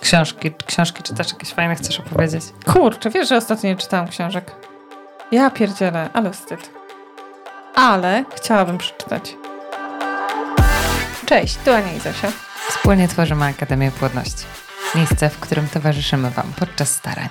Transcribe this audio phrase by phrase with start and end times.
[0.00, 2.44] Książki, książki czytasz jakieś fajne, chcesz opowiedzieć?
[2.66, 4.52] Kurczę, wiesz, że ostatnio nie czytałam książek.
[5.32, 6.70] Ja pierdzielę, ale wstyd.
[7.74, 9.36] Ale chciałabym przeczytać.
[11.26, 12.32] Cześć, tu Ania i Zosia.
[12.68, 14.44] Wspólnie tworzymy Akademię Płodności.
[14.94, 17.28] Miejsce, w którym towarzyszymy Wam podczas starań.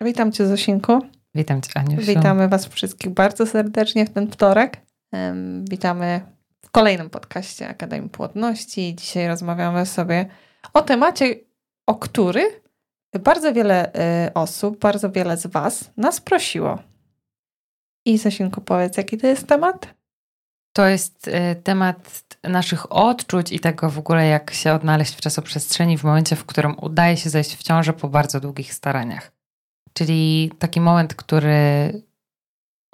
[0.00, 1.00] Witam Cię, Zosinku.
[1.34, 2.06] Witam Cię, Aniusiu.
[2.06, 4.76] Witamy Was wszystkich bardzo serdecznie w ten wtorek.
[5.12, 6.20] Um, witamy
[6.76, 8.94] kolejnym podcaście Akademii Płodności.
[8.94, 10.26] Dzisiaj rozmawiamy sobie
[10.72, 11.34] o temacie,
[11.86, 12.62] o który
[13.20, 13.92] bardzo wiele
[14.26, 16.78] y, osób, bardzo wiele z Was nas prosiło.
[18.06, 19.94] I Zosinku, powiedz, jaki to jest temat?
[20.72, 25.98] To jest y, temat naszych odczuć i tego w ogóle, jak się odnaleźć w czasoprzestrzeni
[25.98, 29.32] w momencie, w którym udaje się zejść w ciążę po bardzo długich staraniach.
[29.92, 31.92] Czyli taki moment, który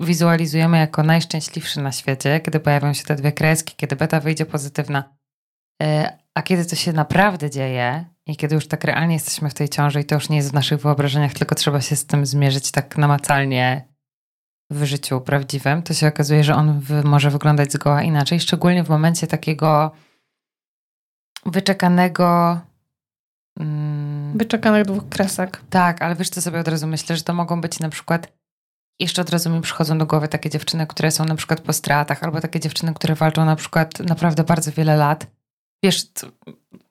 [0.03, 5.05] wizualizujemy jako najszczęśliwszy na świecie, kiedy pojawią się te dwie kreski, kiedy beta wyjdzie pozytywna.
[5.83, 9.69] E, a kiedy to się naprawdę dzieje i kiedy już tak realnie jesteśmy w tej
[9.69, 12.71] ciąży i to już nie jest w naszych wyobrażeniach, tylko trzeba się z tym zmierzyć
[12.71, 13.89] tak namacalnie
[14.71, 19.27] w życiu prawdziwym, to się okazuje, że on może wyglądać zgoła inaczej, szczególnie w momencie
[19.27, 19.91] takiego
[21.47, 22.61] wyczekanego
[23.61, 24.39] Mm.
[24.39, 25.61] Wyczekanych dwóch kresek.
[25.71, 28.33] Tak, ale wiesz co sobie od razu myślę, że to mogą być na przykład
[29.03, 32.25] jeszcze od razu mi przychodzą do głowy takie dziewczyny, które są na przykład po stratach,
[32.25, 35.27] albo takie dziewczyny, które walczą na przykład naprawdę bardzo wiele lat.
[35.85, 36.07] Wiesz,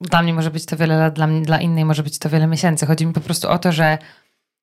[0.02, 2.48] dla mnie może być to wiele lat, dla, mnie, dla innej może być to wiele
[2.48, 2.86] miesięcy.
[2.86, 3.98] Chodzi mi po prostu o to, że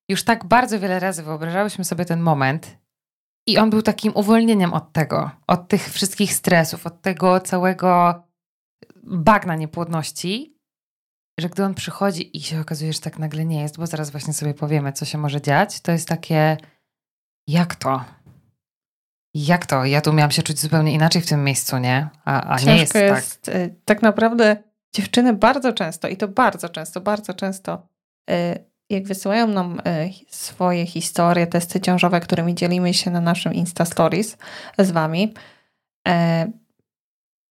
[0.09, 2.79] już tak bardzo wiele razy wyobrażałyśmy sobie ten moment
[3.47, 8.23] i on był takim uwolnieniem od tego, od tych wszystkich stresów, od tego całego
[9.03, 10.57] bagna niepłodności,
[11.41, 14.33] że gdy on przychodzi i się okazuje, że tak nagle nie jest, bo zaraz właśnie
[14.33, 16.57] sobie powiemy, co się może dziać, to jest takie,
[17.49, 18.05] jak to?
[19.35, 19.85] Jak to?
[19.85, 22.09] Ja tu miałam się czuć zupełnie inaczej w tym miejscu, nie?
[22.25, 23.55] A, a nie jest, jest tak.
[23.55, 24.57] Y, tak naprawdę
[24.95, 27.89] dziewczyny bardzo często, i to bardzo często, bardzo często,
[28.31, 28.35] y,
[28.91, 29.83] jak wysyłają nam y,
[30.31, 34.37] swoje historie, testy ciążowe, którymi dzielimy się na naszym Insta Stories
[34.79, 35.35] z wami,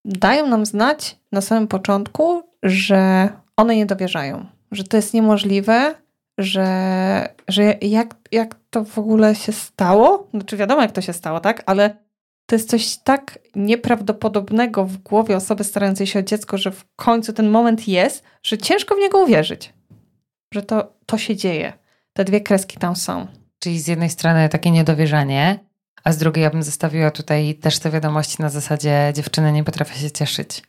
[0.06, 5.96] dają nam znać na samym początku, że one nie dowierzają, że to jest niemożliwe,
[6.38, 10.28] że, że jak, jak to w ogóle się stało?
[10.32, 11.64] Znaczy wiadomo, jak to się stało, tak?
[11.66, 11.98] Ale
[12.46, 17.34] to jest coś tak nieprawdopodobnego w głowie osoby starającej się o dziecko, że w końcu
[17.34, 19.74] ten moment jest, że ciężko w niego uwierzyć,
[20.54, 21.74] że to, to się dzieje.
[22.14, 23.28] Te dwie kreski tam są.
[23.60, 25.60] Czyli z jednej strony takie niedowierzanie,
[26.04, 30.00] a z drugiej ja bym zostawiła tutaj też te wiadomości na zasadzie dziewczyny nie potrafię
[30.00, 30.64] się cieszyć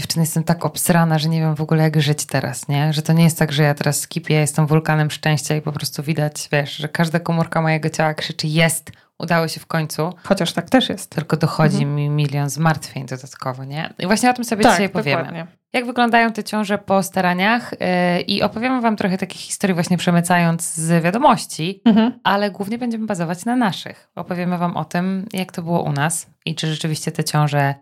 [0.00, 2.92] dziewczyny, jestem tak obsrana, że nie wiem w ogóle jak żyć teraz, nie?
[2.92, 6.02] Że to nie jest tak, że ja teraz skipię, jestem wulkanem szczęścia i po prostu
[6.02, 10.12] widać, wiesz, że każda komórka mojego ciała krzyczy jest, udało się w końcu.
[10.24, 11.10] Chociaż tak też jest.
[11.10, 11.94] Tylko dochodzi mhm.
[11.94, 13.94] mi milion zmartwień dodatkowo, nie?
[13.98, 15.22] I właśnie o tym sobie tak, dzisiaj powiemy.
[15.22, 15.46] Dokładnie.
[15.72, 20.74] Jak wyglądają te ciąże po staraniach yy, i opowiemy wam trochę takich historii właśnie przemycając
[20.74, 22.18] z wiadomości, mhm.
[22.24, 24.10] ale głównie będziemy bazować na naszych.
[24.14, 27.74] Opowiemy wam o tym, jak to było u nas i czy rzeczywiście te ciąże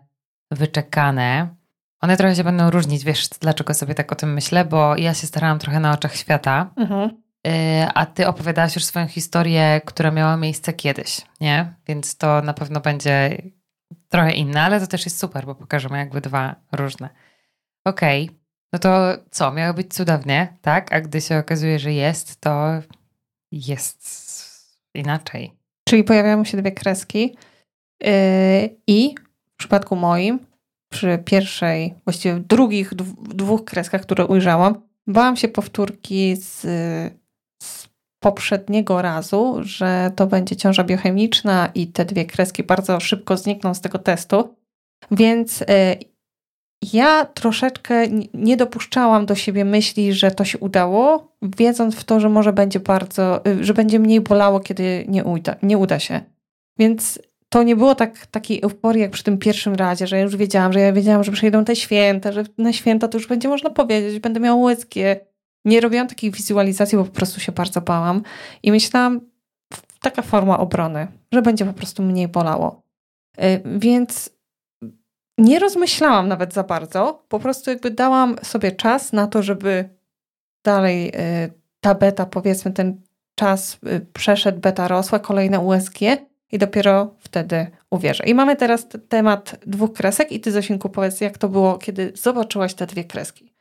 [0.51, 1.55] wyczekane
[2.03, 5.27] one trochę się będą różnić, wiesz, dlaczego sobie tak o tym myślę, bo ja się
[5.27, 7.23] starałam trochę na oczach świata, mhm.
[7.47, 11.73] Y, a ty opowiadałaś już swoją historię, która miała miejsce kiedyś, nie?
[11.87, 13.41] Więc to na pewno będzie
[14.09, 17.09] trochę inne, ale to też jest super, bo pokażemy jakby dwa różne.
[17.85, 18.37] Okej, okay.
[18.73, 19.51] no to co?
[19.51, 20.93] Miało być cudownie, tak?
[20.93, 22.81] A gdy się okazuje, że jest, to
[23.51, 24.09] jest
[24.93, 25.53] inaczej.
[25.89, 27.37] Czyli pojawiają się dwie kreski
[28.01, 28.09] yy,
[28.87, 29.15] i
[29.53, 30.52] w przypadku moim
[30.93, 32.93] przy pierwszej, właściwie drugich
[33.23, 36.61] dwóch kreskach, które ujrzałam, bałam się powtórki z,
[37.63, 37.89] z
[38.19, 43.81] poprzedniego razu, że to będzie ciąża biochemiczna i te dwie kreski bardzo szybko znikną z
[43.81, 44.55] tego testu.
[45.11, 45.65] Więc y,
[46.93, 52.29] ja troszeczkę nie dopuszczałam do siebie myśli, że to się udało, wiedząc w to, że
[52.29, 56.21] może będzie bardzo, y, że będzie mniej bolało, kiedy nie uda, nie uda się.
[56.79, 57.19] Więc
[57.53, 60.73] to nie było tak, takiej euforii jak przy tym pierwszym razie, że ja już wiedziałam,
[60.73, 64.19] że ja wiedziałam, że przyjdą te święta, że na święta to już będzie można powiedzieć,
[64.19, 65.15] będę miała łezkę.
[65.65, 68.21] Nie robiłam takiej wizualizacji, bo po prostu się bardzo bałam
[68.63, 69.21] i myślałam,
[70.01, 72.81] taka forma obrony, że będzie po prostu mniej bolało.
[73.43, 74.29] Y, więc
[75.37, 79.89] nie rozmyślałam nawet za bardzo, po prostu jakby dałam sobie czas na to, żeby
[80.65, 83.01] dalej y, ta beta, powiedzmy, ten
[83.35, 85.99] czas y, przeszedł, beta rosła, kolejne USG
[86.53, 88.23] i dopiero wtedy uwierzę.
[88.23, 92.73] I mamy teraz temat dwóch kresek i ty Zosinku powiedz, jak to było, kiedy zobaczyłaś
[92.73, 93.53] te dwie kreski.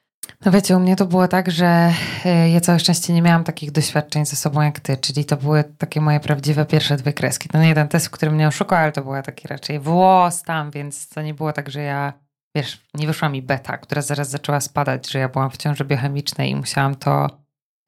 [0.44, 1.93] No wiecie, u mnie to było tak, że
[2.25, 5.65] e, ja całe szczęście nie miałam takich doświadczeń ze sobą jak ty, czyli to były
[5.79, 7.49] takie moje prawdziwe pierwsze dwie kreski.
[7.55, 11.09] Nie jeden test, w którym mnie oszukał, ale to była taki raczej włos tam, więc
[11.09, 12.12] to nie było tak, że ja
[12.56, 16.50] wiesz, nie wyszła mi beta, która zaraz zaczęła spadać, że ja byłam w ciąży biochemicznej
[16.50, 17.27] i musiałam to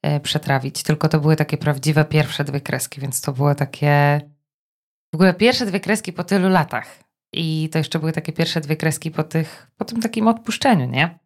[0.02, 0.82] e, przetrawić.
[0.82, 4.20] Tylko to były takie prawdziwe pierwsze dwie kreski, więc to było takie.
[5.14, 6.98] W ogóle pierwsze dwie kreski po tylu latach.
[7.32, 11.18] I to jeszcze były takie pierwsze dwie kreski po, tych, po tym takim odpuszczeniu, nie?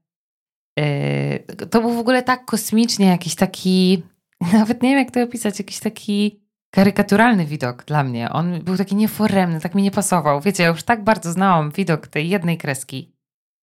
[0.78, 4.02] E, to był w ogóle tak kosmicznie jakiś taki.
[4.52, 6.40] Nawet nie wiem, jak to opisać, jakiś taki
[6.70, 8.30] karykaturalny widok dla mnie.
[8.30, 10.40] On był taki nieforemny, tak mi nie pasował.
[10.40, 13.12] Wiecie, ja już tak bardzo znałam widok tej jednej kreski,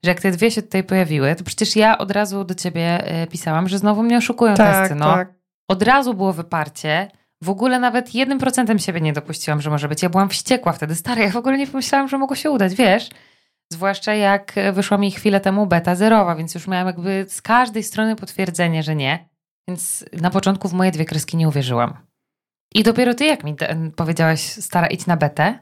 [0.04, 3.28] że jak te dwie się tutaj pojawiły, to przecież ja od razu do ciebie e,
[3.28, 4.96] pisałam, że znowu mnie oszukują tak, testy.
[4.96, 5.06] No.
[5.06, 5.34] Tak.
[5.70, 7.12] Od razu było wyparcie.
[7.42, 10.04] W ogóle nawet jednym procentem siebie nie dopuściłam, że może być.
[10.04, 10.96] Ja byłam wściekła wtedy.
[10.96, 13.10] Stary, ja w ogóle nie pomyślałam, że mogło się udać, wiesz?
[13.72, 18.16] Zwłaszcza jak wyszła mi chwilę temu beta zerowa, więc już miałam jakby z każdej strony
[18.16, 19.30] potwierdzenie, że nie.
[19.68, 21.98] Więc na początku w moje dwie kreski nie uwierzyłam.
[22.76, 23.56] I dopiero ty, jak mi
[23.96, 25.60] powiedziałaś, stara, idź na betę,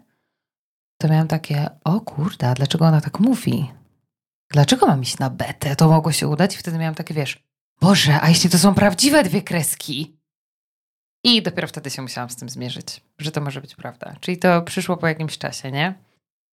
[1.01, 3.71] to miałam takie, o kurde, dlaczego ona tak mówi?
[4.51, 5.75] Dlaczego mam iść na betę?
[5.75, 6.55] To mogło się udać?
[6.55, 7.43] I wtedy miałam takie, wiesz,
[7.81, 10.17] Boże, a jeśli to są prawdziwe dwie kreski?
[11.23, 14.15] I dopiero wtedy się musiałam z tym zmierzyć, że to może być prawda.
[14.19, 15.93] Czyli to przyszło po jakimś czasie, nie?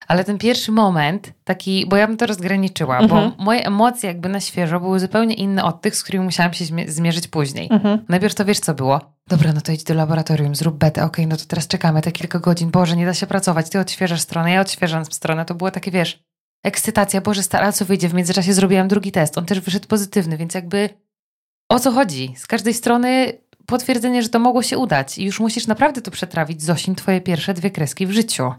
[0.08, 3.30] Ale ten pierwszy moment, taki, bo ja bym to rozgraniczyła, mhm.
[3.36, 6.64] bo moje emocje jakby na świeżo były zupełnie inne od tych, z którymi musiałam się
[6.86, 7.68] zmierzyć później.
[7.70, 8.04] Mhm.
[8.08, 9.00] Najpierw to wiesz, co było?
[9.28, 12.12] Dobra, no to idź do laboratorium, zrób betę, okej, okay, no to teraz czekamy te
[12.12, 15.70] kilka godzin, Boże, nie da się pracować, ty odświeżasz stronę, ja odświeżam stronę, to było
[15.70, 16.22] takie, wiesz,
[16.64, 20.54] ekscytacja, Boże, stara, co wyjdzie, w międzyczasie zrobiłam drugi test, on też wyszedł pozytywny, więc
[20.54, 20.88] jakby
[21.68, 22.34] o co chodzi?
[22.36, 23.32] Z każdej strony
[23.66, 27.54] potwierdzenie, że to mogło się udać i już musisz naprawdę to przetrawić, Zosim, twoje pierwsze
[27.54, 28.54] dwie kreski w życiu.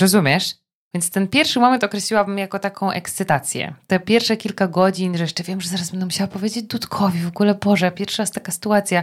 [0.00, 0.54] Rozumiesz?
[0.94, 3.74] Więc ten pierwszy moment określiłabym jako taką ekscytację.
[3.86, 7.54] Te pierwsze kilka godzin, że jeszcze wiem, że zaraz będę musiała powiedzieć Dudkowi, w ogóle
[7.54, 9.02] Boże, pierwsza raz taka sytuacja,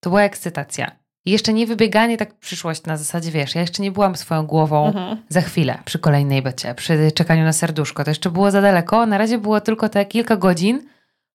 [0.00, 0.90] to była ekscytacja.
[1.26, 4.46] I jeszcze nie wybieganie tak w przyszłość na zasadzie, wiesz, ja jeszcze nie byłam swoją
[4.46, 5.22] głową mhm.
[5.28, 8.04] za chwilę, przy kolejnej becie, przy czekaniu na serduszko.
[8.04, 9.06] To jeszcze było za daleko.
[9.06, 10.82] Na razie było tylko te kilka godzin.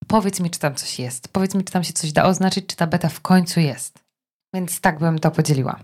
[0.09, 1.27] Powiedz mi, czy tam coś jest.
[1.27, 3.99] Powiedz mi, czy tam się coś da oznaczyć, czy ta beta w końcu jest.
[4.53, 5.79] Więc tak bym to podzieliła.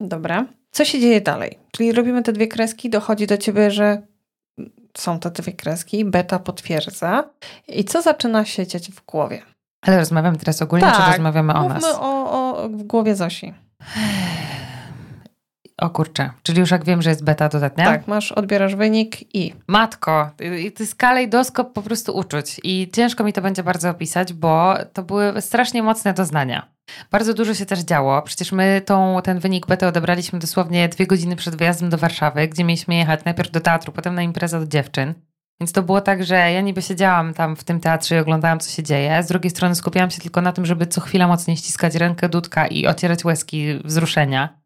[0.00, 0.46] Dobra.
[0.70, 1.58] Co się dzieje dalej?
[1.70, 4.02] Czyli robimy te dwie kreski, dochodzi do ciebie, że
[4.96, 7.24] są te dwie kreski, beta potwierdza.
[7.68, 9.42] I co zaczyna się dziać w głowie?
[9.82, 11.84] Ale rozmawiamy teraz ogólnie, tak, czy rozmawiamy o nas?
[11.84, 13.54] O, o, w głowie Zosi.
[15.80, 17.84] O kurczę, czyli już jak wiem, że jest beta dodatnia?
[17.84, 19.54] Tak, masz, odbierasz wynik i...
[19.66, 20.30] Matko,
[20.76, 25.02] to jest kalejdoskop po prostu uczuć i ciężko mi to będzie bardzo opisać, bo to
[25.02, 26.68] były strasznie mocne doznania.
[27.10, 28.22] Bardzo dużo się też działo.
[28.22, 32.64] Przecież my tą, ten wynik bety odebraliśmy dosłownie dwie godziny przed wyjazdem do Warszawy, gdzie
[32.64, 35.14] mieliśmy jechać najpierw do teatru, potem na imprezę do dziewczyn.
[35.60, 38.70] Więc to było tak, że ja niby siedziałam tam w tym teatrze i oglądałam, co
[38.70, 39.22] się dzieje.
[39.22, 42.66] Z drugiej strony skupiałam się tylko na tym, żeby co chwila mocniej ściskać rękę Dudka
[42.66, 44.59] i ocierać łezki wzruszenia.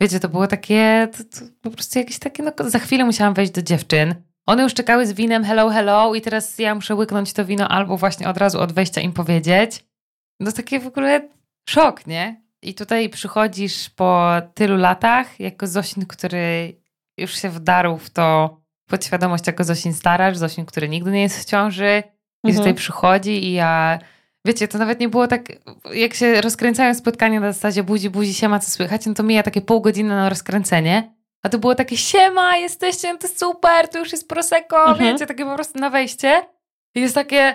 [0.00, 3.52] Wiecie, to było takie, to, to po prostu jakieś takie, no za chwilę musiałam wejść
[3.52, 4.14] do dziewczyn.
[4.46, 7.96] One już czekały z winem hello, hello i teraz ja muszę łyknąć to wino albo
[7.96, 9.84] właśnie od razu od wejścia im powiedzieć.
[10.40, 11.28] No takie w ogóle
[11.68, 12.42] szok, nie?
[12.62, 16.80] I tutaj przychodzisz po tylu latach jako Zosin, który
[17.18, 18.56] już się wdarł w to
[18.88, 22.02] podświadomość jako Zosin starasz, Zosin, który nigdy nie jest w ciąży
[22.44, 22.56] i mhm.
[22.56, 23.98] tutaj przychodzi i ja...
[24.44, 25.42] Wiecie, to nawet nie było tak,
[25.94, 29.60] jak się rozkręcają spotkania na zasadzie buzi, buzi, siema, co słychać, no to mija takie
[29.60, 34.12] pół godziny na rozkręcenie, a to było takie siema, jesteście, no to super, to już
[34.12, 35.12] jest prosecco, mhm.
[35.12, 36.42] wiecie, takie po prostu na wejście.
[36.94, 37.54] I jest takie,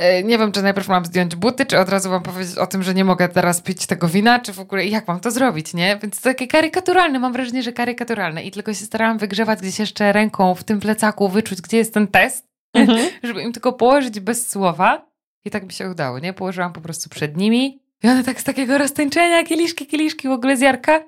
[0.00, 2.82] E, nie wiem, czy najpierw mam zdjąć buty, czy od razu mam powiedzieć o tym,
[2.82, 5.98] że nie mogę teraz pić tego wina, czy w ogóle jak mam to zrobić, nie?
[6.02, 8.42] Więc to takie karykaturalne, mam wrażenie, że karykaturalne.
[8.42, 12.08] I tylko się starałam wygrzewać gdzieś jeszcze ręką w tym plecaku, wyczuć, gdzie jest ten
[12.08, 13.08] test, mhm.
[13.22, 15.09] żeby im tylko położyć bez słowa.
[15.44, 16.32] I tak mi się udało, nie?
[16.32, 17.82] Położyłam po prostu przed nimi.
[18.02, 21.04] I one tak z takiego roztańczenia, kieliszki, kieliszki, w ogóle z Jarka.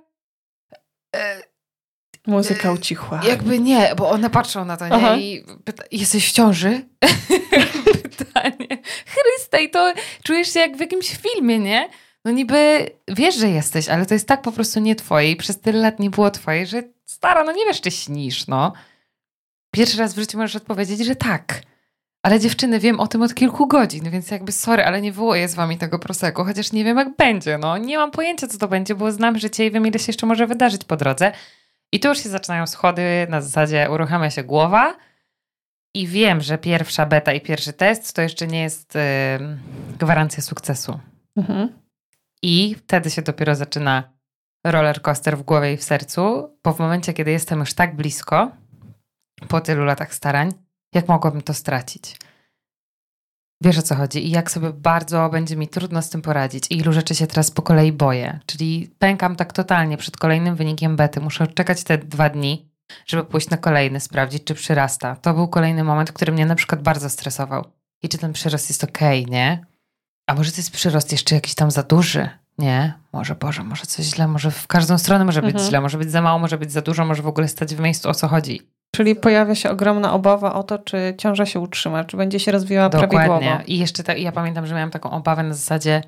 [1.16, 1.42] E,
[2.26, 3.20] Muzyka ucichła.
[3.24, 4.92] Jakby nie, bo one patrzą na to, nie?
[4.94, 5.16] Aha.
[5.16, 6.80] I pyta, jesteś w ciąży?
[8.18, 8.82] Pytanie.
[9.06, 11.88] Chryste, i to czujesz się jak w jakimś filmie, nie?
[12.24, 15.60] No niby wiesz, że jesteś, ale to jest tak po prostu nie twoje i przez
[15.60, 18.72] tyle lat nie było twoje, że stara, no nie wiesz, czy śnisz, no.
[19.74, 21.62] Pierwszy raz w życiu możesz odpowiedzieć, że tak.
[22.22, 25.54] Ale dziewczyny, wiem o tym od kilku godzin, więc jakby sorry, ale nie wyłoję z
[25.54, 27.78] wami tego proseku, chociaż nie wiem jak będzie, no.
[27.78, 30.46] Nie mam pojęcia, co to będzie, bo znam życie i wiem, ile się jeszcze może
[30.46, 31.32] wydarzyć po drodze.
[31.92, 34.96] I tu już się zaczynają schody na zasadzie uruchamia się głowa
[35.94, 39.58] i wiem, że pierwsza beta i pierwszy test to jeszcze nie jest yy,
[39.98, 41.00] gwarancja sukcesu.
[41.36, 41.68] Mhm.
[42.42, 44.12] I wtedy się dopiero zaczyna
[44.66, 48.50] roller coaster w głowie i w sercu, bo w momencie, kiedy jestem już tak blisko,
[49.48, 50.52] po tylu latach starań,
[50.94, 52.16] jak mogłabym to stracić?
[53.64, 56.78] Wiesz o co chodzi i jak sobie bardzo będzie mi trudno z tym poradzić i
[56.78, 58.40] ilu rzeczy się teraz po kolei boję.
[58.46, 61.20] Czyli pękam tak totalnie przed kolejnym wynikiem bety.
[61.20, 62.68] Muszę czekać te dwa dni.
[63.06, 65.16] żeby pójść na kolejny, sprawdzić, czy przyrasta.
[65.16, 67.64] To był kolejny moment, który mnie na przykład bardzo stresował.
[68.02, 69.66] I czy ten przyrost jest okej, okay, nie?
[70.26, 72.28] A może to jest przyrost jeszcze jakiś tam za duży?
[72.58, 75.68] Nie, może Boże, może coś źle, może w każdą stronę może być mhm.
[75.68, 78.08] źle, może być za mało, może być za dużo, może w ogóle stać w miejscu,
[78.08, 78.60] o co chodzi.
[78.96, 82.88] Czyli pojawia się ogromna obawa o to, czy ciąża się utrzyma, czy będzie się rozwijała
[82.88, 83.18] Dokładnie.
[83.18, 83.62] prawidłowo.
[83.66, 86.02] I jeszcze ta, ja pamiętam, że miałam taką obawę na zasadzie,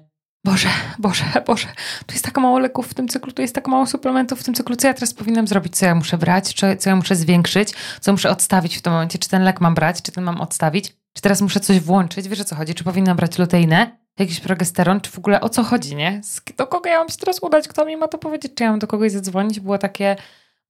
[0.44, 1.66] Boże, Boże, Boże,
[2.06, 4.54] tu jest tak mało leków w tym cyklu, tu jest tak mało suplementów w tym
[4.54, 7.72] cyklu, co ja teraz powinnam zrobić, co ja muszę brać, czy, co ja muszę zwiększyć,
[8.00, 10.96] co muszę odstawić w tym momencie, czy ten lek mam brać, czy ten mam odstawić,
[11.12, 15.00] czy teraz muszę coś włączyć, wiesz o co chodzi, czy powinnam brać luteinę, jakiś progesteron,
[15.00, 16.20] czy w ogóle o co chodzi, nie?
[16.56, 18.78] Do kogo ja mam się teraz udać, kto mi ma to powiedzieć, czy ja mam
[18.78, 20.16] do kogoś zadzwonić, było takie,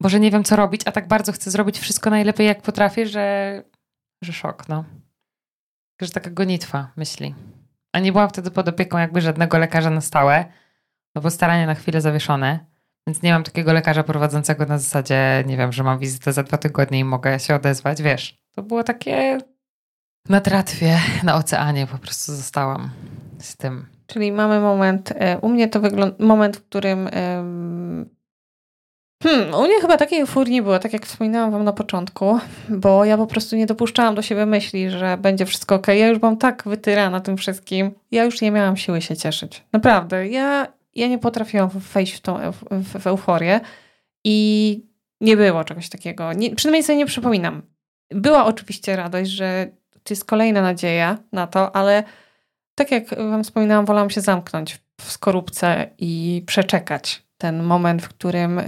[0.04, 3.62] Boże, nie wiem co robić, a tak bardzo chcę zrobić wszystko najlepiej jak potrafię, że,
[4.22, 4.84] że szok, no.
[6.02, 7.34] Że taka gonitwa myśli.
[7.92, 10.44] A nie byłam wtedy pod opieką jakby żadnego lekarza na stałe,
[11.14, 12.66] no bo starania na chwilę zawieszone,
[13.06, 16.58] więc nie mam takiego lekarza prowadzącego na zasadzie, nie wiem, że mam wizytę za dwa
[16.58, 18.38] tygodnie i mogę się odezwać, wiesz.
[18.54, 19.38] To było takie
[20.28, 22.90] na tratwie, na oceanie po prostu zostałam
[23.38, 23.86] z tym.
[24.06, 27.08] Czyli mamy moment, e, u mnie to wygląda, moment, w którym
[29.24, 32.38] Hmm, u mnie chyba takiej euforii nie było, tak jak wspominałam wam na początku,
[32.68, 35.86] bo ja po prostu nie dopuszczałam do siebie myśli, że będzie wszystko ok.
[35.86, 37.90] Ja już byłam tak wytyrana tym wszystkim.
[38.10, 39.62] Ja już nie miałam siły się cieszyć.
[39.72, 40.28] Naprawdę.
[40.28, 43.60] Ja, ja nie potrafiłam wejść w tą w, w euforię
[44.24, 44.80] i
[45.20, 46.32] nie było czegoś takiego.
[46.32, 47.62] Nie, przynajmniej sobie nie przypominam.
[48.10, 49.68] Była oczywiście radość, że
[50.02, 52.04] to jest kolejna nadzieja na to, ale
[52.74, 58.60] tak jak wam wspominałam, wolałam się zamknąć w skorupce i przeczekać ten moment, w którym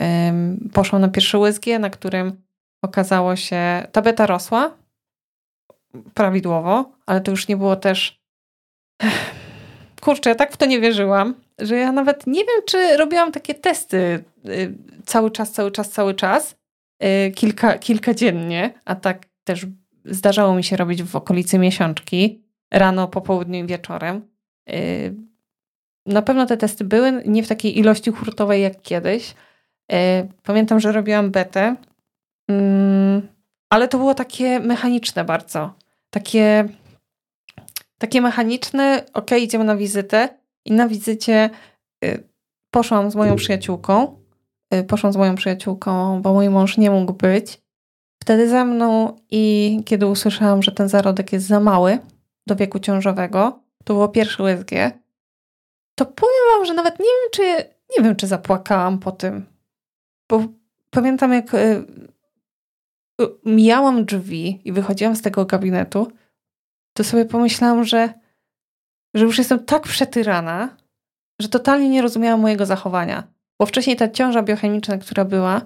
[0.72, 2.42] poszłam na pierwszy USG, na którym
[2.82, 4.76] okazało się, ta beta rosła
[6.14, 8.20] prawidłowo, ale to już nie było też.
[10.00, 13.54] Kurczę, ja tak w to nie wierzyłam, że ja nawet nie wiem, czy robiłam takie
[13.54, 14.74] testy y,
[15.06, 16.56] cały czas, cały czas, cały czas,
[17.04, 19.66] y, kilka, kilka dziennie, a tak też
[20.04, 22.42] zdarzało mi się robić w okolicy miesiączki,
[22.72, 24.22] rano, po południu i wieczorem.
[26.06, 29.34] Na pewno te testy były, nie w takiej ilości hurtowej jak kiedyś.
[29.92, 31.76] E, pamiętam, że robiłam betę,
[32.48, 33.28] mm,
[33.70, 35.74] ale to było takie mechaniczne bardzo.
[36.10, 36.68] Takie,
[37.98, 40.28] takie mechaniczne, ok, idziemy na wizytę
[40.64, 41.50] i na wizycie
[42.04, 42.28] y,
[42.70, 44.18] poszłam z moją przyjaciółką.
[44.74, 47.60] Y, poszłam z moją przyjaciółką, bo mój mąż nie mógł być.
[48.22, 51.98] Wtedy ze mną i kiedy usłyszałam, że ten zarodek jest za mały
[52.46, 54.70] do wieku ciążowego, to było pierwsze USG,
[55.98, 57.42] to powiem wam, że nawet nie wiem, czy
[57.98, 59.46] nie wiem, czy zapłakałam po tym.
[60.28, 60.44] Bo
[60.90, 61.84] pamiętam, jak y,
[63.22, 66.12] y, mijałam drzwi i wychodziłam z tego gabinetu,
[66.92, 68.14] to sobie pomyślałam, że,
[69.14, 70.76] że już jestem tak przetyrana,
[71.40, 73.22] że totalnie nie rozumiałam mojego zachowania.
[73.58, 75.62] Bo wcześniej ta ciąża biochemiczna, która była,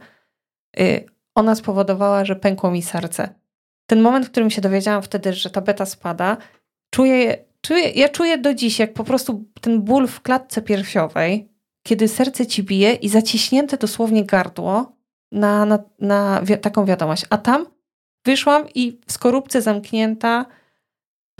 [0.80, 3.34] y, ona spowodowała, że pękło mi serce.
[3.86, 6.36] Ten moment, w którym się dowiedziałam wtedy, że ta beta spada,
[6.90, 11.48] czuję Czuję, ja czuję do dziś, jak po prostu ten ból w klatce piersiowej,
[11.82, 14.92] kiedy serce ci bije i zaciśnięte dosłownie gardło
[15.32, 17.24] na, na, na wi taką wiadomość.
[17.30, 17.66] A tam
[18.24, 20.46] wyszłam i w skorupce zamknięta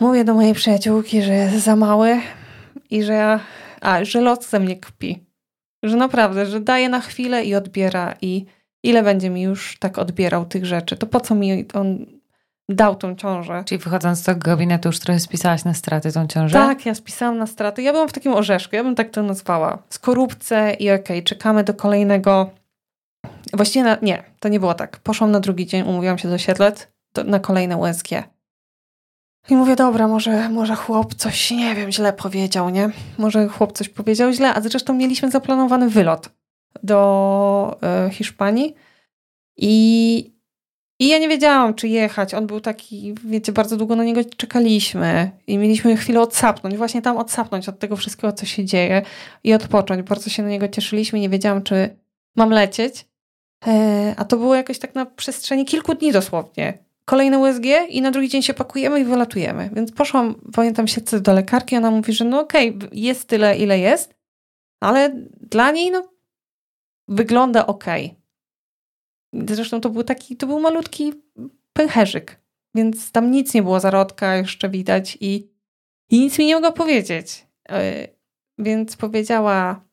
[0.00, 2.20] mówię do mojej przyjaciółki, że jest za mały
[2.90, 3.40] i że ja,
[3.80, 5.26] a, że los ze mnie kpi.
[5.82, 8.44] Że naprawdę, że daje na chwilę i odbiera i
[8.82, 12.06] ile będzie mi już tak odbierał tych rzeczy, to po co mi on
[12.74, 13.62] dał tą ciążę.
[13.66, 16.52] Czyli wychodząc z tego gabinetu już trochę spisałaś na straty tą ciążę?
[16.52, 17.82] Tak, ja spisałam na straty.
[17.82, 19.78] Ja byłam w takim orzeszku, ja bym tak to nazwała.
[19.88, 22.50] Skorupce i okej, okay, czekamy do kolejnego...
[23.52, 23.96] Właściwie na...
[24.02, 24.96] nie, to nie było tak.
[24.96, 26.92] Poszłam na drugi dzień, umówiłam się do Siedlet
[27.24, 28.08] na kolejne USG.
[29.48, 32.90] I mówię, dobra, może, może chłop coś, nie wiem, źle powiedział, nie?
[33.18, 36.30] Może chłop coś powiedział źle, a zresztą mieliśmy zaplanowany wylot
[36.82, 38.74] do y, Hiszpanii
[39.56, 40.39] i
[41.00, 42.34] i ja nie wiedziałam, czy jechać.
[42.34, 47.16] On był taki, wiecie, bardzo długo na niego czekaliśmy i mieliśmy chwilę odsapnąć, właśnie tam
[47.16, 49.02] odsapnąć od tego wszystkiego, co się dzieje
[49.44, 50.02] i odpocząć.
[50.02, 51.20] Bardzo się na niego cieszyliśmy.
[51.20, 51.96] Nie wiedziałam, czy
[52.36, 53.06] mam lecieć.
[53.66, 56.78] E, a to było jakoś tak na przestrzeni kilku dni dosłownie.
[57.04, 59.70] Kolejne USG i na drugi dzień się pakujemy i wylatujemy.
[59.72, 61.76] Więc poszłam, pamiętam, się do lekarki.
[61.76, 64.14] Ona mówi, że no okej, okay, jest tyle, ile jest,
[64.80, 66.02] ale dla niej no
[67.08, 68.06] wygląda okej.
[68.06, 68.19] Okay
[69.32, 71.12] Zresztą to był taki, to był malutki
[71.72, 72.40] pęcherzyk,
[72.74, 75.50] więc tam nic nie było zarodka, jeszcze widać i,
[76.10, 77.46] i nic mi nie mogła powiedzieć.
[77.68, 78.08] E,
[78.58, 79.84] więc powiedziała,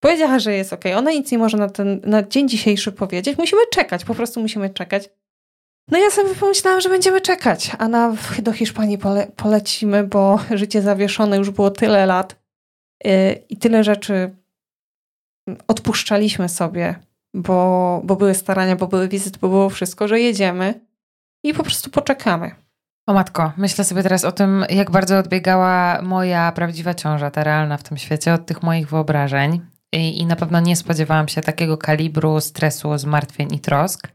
[0.00, 0.84] powiedziała, że jest ok.
[0.96, 3.38] Ona nic nie może na ten, na dzień dzisiejszy powiedzieć.
[3.38, 5.10] Musimy czekać, po prostu musimy czekać.
[5.90, 10.82] No ja sobie pomyślałam, że będziemy czekać, a na, do Hiszpanii pole, polecimy, bo życie
[10.82, 12.36] zawieszone już było tyle lat
[13.04, 13.12] yy,
[13.48, 14.30] i tyle rzeczy
[15.68, 20.80] odpuszczaliśmy sobie bo, bo były starania, bo były wizyty, bo było wszystko, że jedziemy
[21.44, 22.50] i po prostu poczekamy.
[23.06, 27.76] O matko, myślę sobie teraz o tym, jak bardzo odbiegała moja prawdziwa ciąża, ta realna
[27.76, 29.60] w tym świecie, od tych moich wyobrażeń.
[29.92, 34.08] I, i na pewno nie spodziewałam się takiego kalibru stresu, zmartwień i trosk.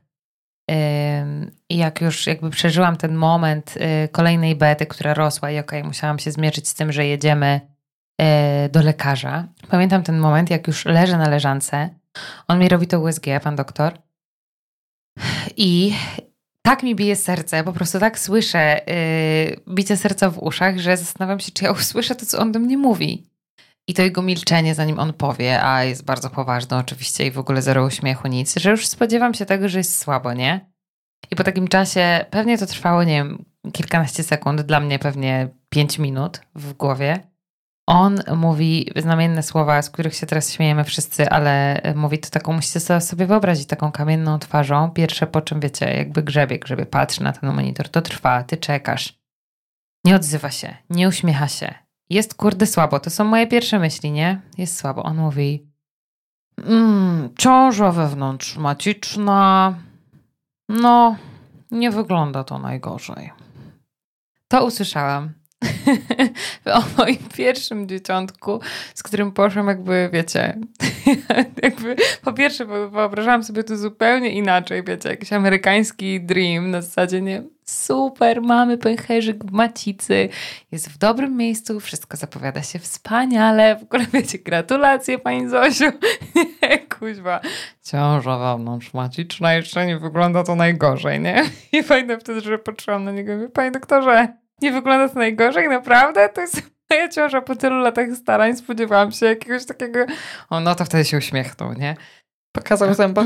[1.69, 5.87] I jak już jakby przeżyłam ten moment y, kolejnej bety, która rosła i okej, okay,
[5.87, 7.61] musiałam się zmierzyć z tym, że jedziemy
[8.21, 8.25] y,
[8.69, 9.47] do lekarza.
[9.69, 11.89] Pamiętam ten moment, jak już leżę na leżance.
[12.47, 13.93] On mi robi to USG, pan doktor.
[15.57, 15.93] I
[16.61, 18.81] tak mi bije serce, po prostu tak słyszę
[19.67, 22.59] yy, bicie serca w uszach, że zastanawiam się, czy ja usłyszę to, co on do
[22.59, 23.23] mnie mówi.
[23.87, 27.61] I to jego milczenie, zanim on powie, a jest bardzo poważne oczywiście i w ogóle
[27.61, 30.71] zero uśmiechu, nic, że już spodziewam się tego, że jest słabo, nie?
[31.31, 35.99] I po takim czasie, pewnie to trwało, nie wiem, kilkanaście sekund, dla mnie pewnie pięć
[35.99, 37.32] minut w głowie.
[37.85, 43.01] On mówi znamienne słowa, z których się teraz śmiejemy wszyscy, ale mówi to taką, musicie
[43.01, 44.91] sobie wyobrazić, taką kamienną twarzą.
[44.91, 49.19] Pierwsze po czym, wiecie, jakby grzebie, grzebie, patrzy na ten monitor, to trwa, ty czekasz.
[50.05, 51.73] Nie odzywa się, nie uśmiecha się.
[52.09, 54.41] Jest kurde słabo, to są moje pierwsze myśli, nie?
[54.57, 55.03] Jest słabo.
[55.03, 55.67] On mówi,
[56.57, 59.75] mm, ciąża wewnątrzmaciczna,
[60.69, 61.15] no,
[61.71, 63.31] nie wygląda to najgorzej.
[64.47, 65.42] To usłyszałam
[66.65, 68.59] o moim pierwszym dzieciątku,
[68.93, 70.57] z którym poszłam jakby, wiecie,
[71.63, 77.43] jakby po pierwsze wyobrażałam sobie to zupełnie inaczej, wiecie, jakiś amerykański dream na zasadzie, nie
[77.65, 80.29] super, mamy pęcherzyk w macicy,
[80.71, 85.85] jest w dobrym miejscu, wszystko zapowiada się wspaniale, w ogóle wiecie, gratulacje pani Zosiu,
[86.35, 87.39] nie, kuźwa,
[87.83, 91.43] ciąża wewnątrzmaciczna jeszcze nie wygląda to najgorzej, nie?
[91.71, 95.69] I pamiętam wtedy, że patrzyłam na niego i mówię, panie doktorze, nie wygląda to najgorzej,
[95.69, 96.29] naprawdę?
[96.29, 98.55] To jest moja ciąża po tylu latach starań.
[98.55, 100.05] Spodziewałam się jakiegoś takiego...
[100.49, 101.95] O, no to wtedy się uśmiechnął, nie?
[102.51, 103.23] Pokazał zęba.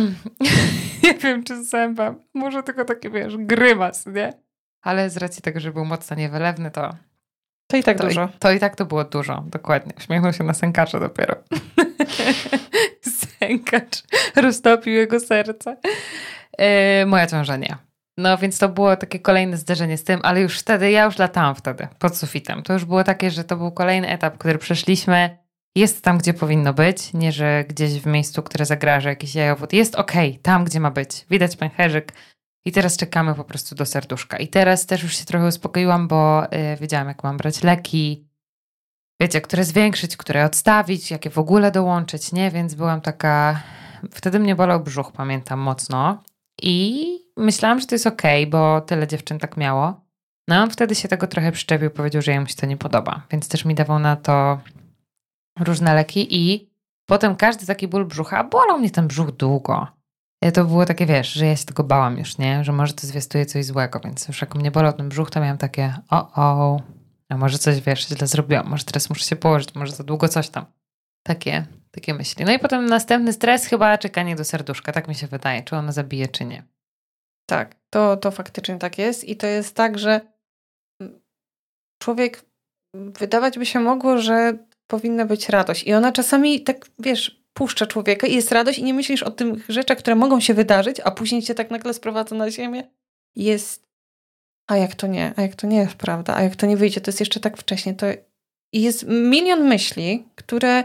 [1.03, 2.15] nie wiem, czy zęba.
[2.33, 4.33] Może tylko taki, wiesz, grymas, nie?
[4.81, 6.95] Ale z racji tego, że był mocno niewylewny, to...
[7.67, 8.29] To i tak to dużo.
[8.35, 9.93] I, to i tak to było dużo, dokładnie.
[9.97, 11.35] Uśmiechnął się na sękacza dopiero.
[13.39, 14.03] Sękacz
[14.35, 15.77] roztopił jego serce.
[16.59, 17.86] Yy, moja ciąża nie.
[18.17, 21.55] No więc to było takie kolejne zderzenie z tym, ale już wtedy, ja już latałam
[21.55, 22.63] wtedy pod sufitem.
[22.63, 25.37] To już było takie, że to był kolejny etap, który przeszliśmy.
[25.75, 29.73] Jest tam, gdzie powinno być, nie że gdzieś w miejscu, które zagraża jakiś jajowód.
[29.73, 31.25] Jest okej, okay, tam, gdzie ma być.
[31.29, 32.13] Widać pęcherzyk.
[32.65, 34.37] I teraz czekamy po prostu do serduszka.
[34.37, 38.27] I teraz też już się trochę uspokoiłam, bo yy, wiedziałam, jak mam brać leki.
[39.21, 42.51] Wiecie, które zwiększyć, które odstawić, jakie w ogóle dołączyć, nie?
[42.51, 43.63] Więc byłam taka...
[44.11, 46.23] Wtedy mnie bolał brzuch, pamiętam, mocno.
[46.61, 50.01] I myślałam, że to jest okej, okay, bo tyle dziewczyn tak miało.
[50.47, 53.47] No on wtedy się tego trochę przyczepił, powiedział, że jemu się to nie podoba, więc
[53.47, 54.59] też mi dawał na to
[55.59, 56.69] różne leki i
[57.05, 59.87] potem każdy taki ból brzucha, bolał mnie ten brzuch długo.
[60.41, 62.63] I to było takie, wiesz, że ja się tego bałam już, nie?
[62.63, 65.57] Że może to zwiastuje coś złego, więc już jak mnie bolał ten brzuch, to miałam
[65.57, 66.81] takie o, o,
[67.29, 70.49] a może coś, wiesz, źle zrobiłam, może teraz muszę się położyć, może za długo coś
[70.49, 70.65] tam.
[71.27, 72.45] Takie, takie myśli.
[72.45, 75.91] No i potem następny stres, chyba czekanie do serduszka, tak mi się wydaje, czy ono
[75.91, 76.63] zabije, czy nie.
[77.49, 80.21] Tak, to, to faktycznie tak jest i to jest tak, że
[82.01, 82.45] człowiek,
[82.93, 88.27] wydawać by się mogło, że powinna być radość i ona czasami tak, wiesz, puszcza człowieka
[88.27, 91.41] i jest radość i nie myślisz o tych rzeczach, które mogą się wydarzyć, a później
[91.41, 92.83] cię tak nagle sprowadza na ziemię.
[93.35, 93.87] Jest,
[94.67, 97.01] a jak to nie, a jak to nie jest prawda, a jak to nie wyjdzie,
[97.01, 98.05] to jest jeszcze tak wcześnie, to
[98.73, 100.83] jest milion myśli, które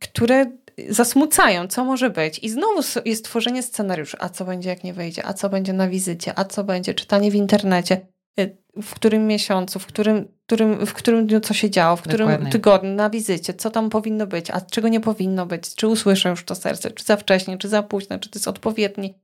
[0.00, 0.46] które
[0.88, 2.38] zasmucają, co może być.
[2.38, 5.88] I znowu jest tworzenie scenariusza, a co będzie, jak nie wyjdzie, a co będzie na
[5.88, 8.06] wizycie, a co będzie, czytanie w internecie,
[8.40, 12.28] y, w którym miesiącu, w którym, którym, w którym dniu co się działo, w którym
[12.28, 12.52] Dokładnie.
[12.52, 16.44] tygodniu, na wizycie, co tam powinno być, a czego nie powinno być, czy usłyszę już
[16.44, 19.14] to serce, czy za wcześnie, czy za późno, czy to jest odpowiedni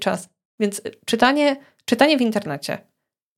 [0.00, 0.28] czas.
[0.60, 2.78] Więc czytanie, czytanie w internecie,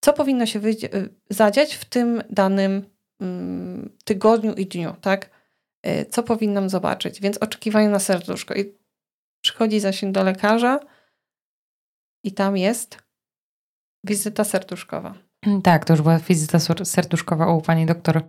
[0.00, 2.84] co powinno się y, zadziać w tym danym
[3.20, 5.37] mm, tygodniu i dniu, tak?
[5.86, 7.20] Y, co powinnam zobaczyć.
[7.20, 8.54] Więc oczekiwanie na serduszko.
[8.54, 8.74] I
[9.42, 10.80] przychodzi zasięg do lekarza
[12.24, 12.98] i tam jest
[14.04, 15.14] wizyta serduszkowa.
[15.62, 18.22] Tak, to już była wizyta serduszkowa u pani doktor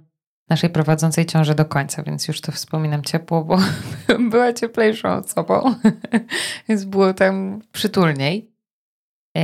[0.50, 3.58] naszej prowadzącej ciąży do końca, więc już to wspominam ciepło, bo
[4.32, 5.76] była cieplejszą osobą,
[6.70, 8.52] więc było tam przytulniej.
[9.36, 9.44] Yy,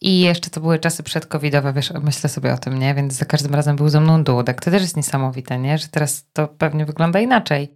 [0.00, 2.94] I jeszcze to były czasy przedcovidowe, wiesz, myślę sobie o tym, nie?
[2.94, 4.60] Więc za każdym razem był ze mną dudek.
[4.60, 5.78] To też jest niesamowite, nie?
[5.78, 7.74] Że teraz to pewnie wygląda inaczej.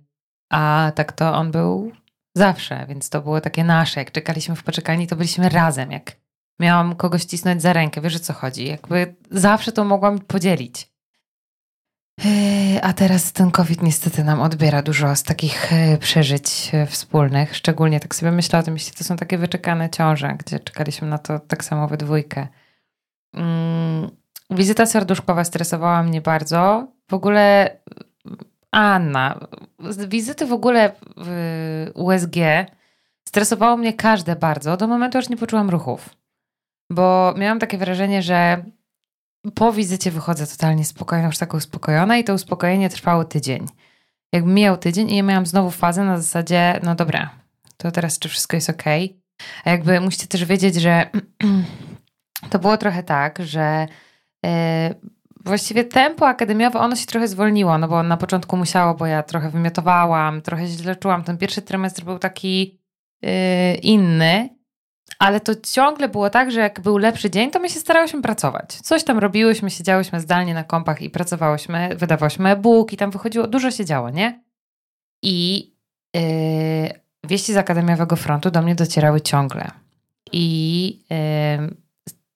[0.52, 1.92] A tak to on był
[2.36, 4.00] zawsze, więc to było takie nasze.
[4.00, 5.92] Jak czekaliśmy w poczekalni, to byliśmy razem.
[5.92, 6.16] Jak
[6.60, 8.66] miałam kogoś cisnąć za rękę, wiesz o co chodzi?
[8.66, 10.95] Jakby zawsze to mogłam podzielić.
[12.24, 17.56] Yy, a teraz ten COVID niestety nam odbiera dużo z takich yy, przeżyć yy, wspólnych.
[17.56, 21.18] Szczególnie tak sobie myślę o tym, jeśli to są takie wyczekane ciąże, gdzie czekaliśmy na
[21.18, 22.46] to tak samo we dwójkę.
[23.34, 24.10] Mm,
[24.50, 26.88] wizyta serduszkowa stresowała mnie bardzo.
[27.08, 27.76] W ogóle
[28.70, 29.40] Anna,
[30.08, 32.36] wizyty w ogóle w USG
[33.28, 36.10] stresowało mnie każde bardzo, do momentu aż nie poczułam ruchów.
[36.90, 38.64] Bo miałam takie wrażenie, że
[39.54, 43.66] po wizycie wychodzę totalnie spokojna, już taka uspokojona i to uspokojenie trwało tydzień.
[44.32, 47.30] Jakby mijał tydzień i ja miałam znowu fazę na zasadzie, no dobra,
[47.76, 48.84] to teraz czy wszystko jest ok.
[49.64, 51.10] A jakby musicie też wiedzieć, że
[52.50, 53.86] to było trochę tak, że
[54.42, 54.50] yy,
[55.44, 59.50] właściwie tempo akademiowe, ono się trochę zwolniło, no bo na początku musiało, bo ja trochę
[59.50, 61.24] wymiotowałam, trochę źle czułam.
[61.24, 62.80] Ten pierwszy trymestr był taki
[63.22, 64.55] yy, inny,
[65.18, 68.74] ale to ciągle było tak, że jak był lepszy dzień, to my się starałyśmy pracować.
[68.74, 73.70] Coś tam robiłyśmy, siedziałyśmy zdalnie na kompach i pracowałyśmy, wydawałyśmy e-book i tam wychodziło, dużo
[73.70, 74.44] się działo, nie?
[75.22, 75.66] I
[76.14, 76.20] yy,
[77.24, 79.70] wieści z Akademiowego Frontu do mnie docierały ciągle.
[80.32, 80.98] I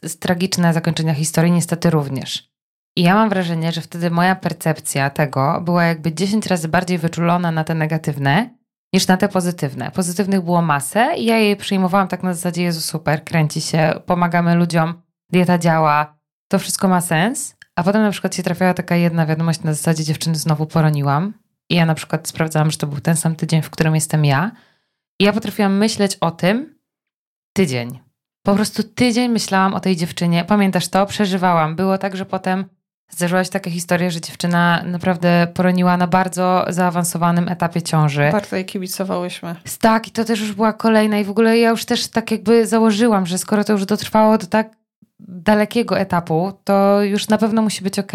[0.02, 2.50] yy, tragiczne zakończenia historii niestety również.
[2.96, 7.50] I ja mam wrażenie, że wtedy moja percepcja tego była jakby 10 razy bardziej wyczulona
[7.50, 8.59] na te negatywne
[8.92, 9.90] niż na te pozytywne.
[9.90, 14.54] Pozytywnych było masę i ja je przyjmowałam tak na zasadzie Jezu super, kręci się, pomagamy
[14.54, 17.56] ludziom, dieta działa, to wszystko ma sens.
[17.76, 21.34] A potem na przykład się trafiała taka jedna wiadomość na zasadzie dziewczyny znowu poroniłam
[21.70, 24.50] i ja na przykład sprawdzałam, że to był ten sam tydzień, w którym jestem ja
[25.20, 26.78] i ja potrafiłam myśleć o tym
[27.52, 28.00] tydzień.
[28.42, 30.44] Po prostu tydzień myślałam o tej dziewczynie.
[30.44, 31.06] Pamiętasz to?
[31.06, 31.76] Przeżywałam.
[31.76, 32.64] Było tak, że potem
[33.10, 38.28] Zdarzyła się taka historia, że dziewczyna naprawdę poroniła na bardzo zaawansowanym etapie ciąży.
[38.32, 39.56] Bardzo jej kibicowałyśmy.
[39.80, 41.18] Tak, i to też już była kolejna.
[41.18, 44.46] I w ogóle ja już też tak jakby założyłam, że skoro to już dotrwało do
[44.46, 44.70] tak
[45.18, 48.12] dalekiego etapu, to już na pewno musi być ok.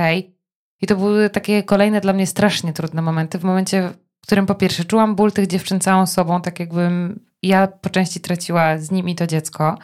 [0.82, 3.40] I to były takie kolejne dla mnie strasznie trudne momenty.
[3.40, 3.90] W momencie,
[4.22, 8.20] w którym po pierwsze czułam ból tych dziewczyn całą sobą, tak jakbym ja po części
[8.20, 9.78] traciła z nimi to dziecko.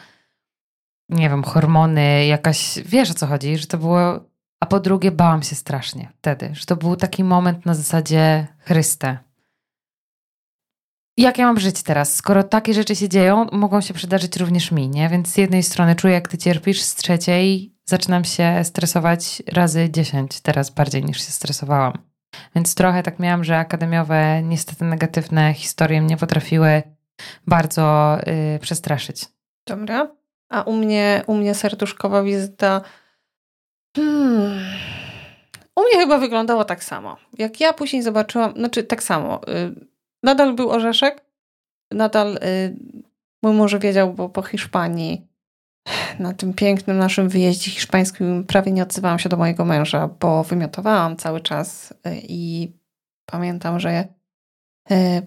[1.10, 4.31] Nie wiem, hormony, jakaś, wiesz o co chodzi, że to było
[4.62, 9.17] a po drugie, bałam się strasznie wtedy, że to był taki moment na zasadzie Chryste.
[11.17, 12.15] Jak ja mam żyć teraz?
[12.15, 15.10] Skoro takie rzeczy się dzieją, mogą się przydarzyć również mi, nie?
[15.10, 20.41] Więc z jednej strony czuję, jak ty cierpisz, z trzeciej zaczynam się stresować razy dziesięć
[20.41, 21.93] teraz bardziej niż się stresowałam.
[22.56, 26.84] Więc trochę tak miałam, że akademiowe, niestety negatywne historie mnie potrafiły
[27.47, 29.26] bardzo yy, przestraszyć.
[29.67, 30.12] Dobra.
[30.50, 32.82] A u mnie, u mnie serduszkowa wizyta
[33.95, 34.60] Hmm.
[35.75, 37.17] U mnie chyba wyglądało tak samo.
[37.38, 39.41] Jak ja później zobaczyłam, znaczy tak samo.
[39.47, 39.88] Y,
[40.23, 41.25] nadal był orzeszek,
[41.91, 42.77] nadal y,
[43.43, 45.27] mój mąż wiedział, bo po Hiszpanii
[46.19, 51.17] na tym pięknym naszym wyjeździe hiszpańskim prawie nie odzywałam się do mojego męża, bo wymiotowałam
[51.17, 52.71] cały czas y, i
[53.25, 54.08] pamiętam, że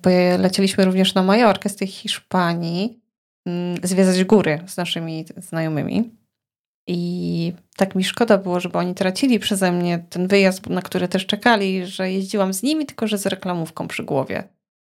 [0.02, 3.00] bo lecieliśmy również na Majorkę z tej Hiszpanii
[3.46, 6.10] mm, zwiedzać góry z naszymi znajomymi.
[6.86, 11.26] I tak mi szkoda było, żeby oni tracili przeze mnie ten wyjazd, na który też
[11.26, 14.44] czekali, że jeździłam z nimi, tylko że z reklamówką przy głowie.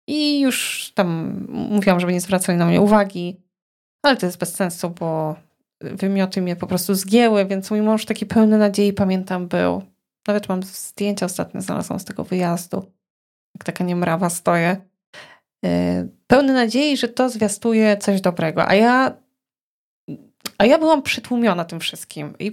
[0.08, 3.36] I już tam mówiłam, żeby nie zwracali na mnie uwagi,
[4.02, 5.36] ale to jest bez sensu, bo
[5.80, 9.82] wymioty mnie po prostu zgięły, więc mój mąż taki pełny nadziei, pamiętam, był.
[10.28, 12.76] Nawet mam zdjęcia ostatnio znalazłam z tego wyjazdu.
[13.54, 14.76] Jak taka niemrawa stoję.
[15.66, 18.68] Y, pełny nadziei, że to zwiastuje coś dobrego.
[18.68, 19.16] A ja
[20.58, 22.50] a ja byłam przytłumiona tym wszystkim i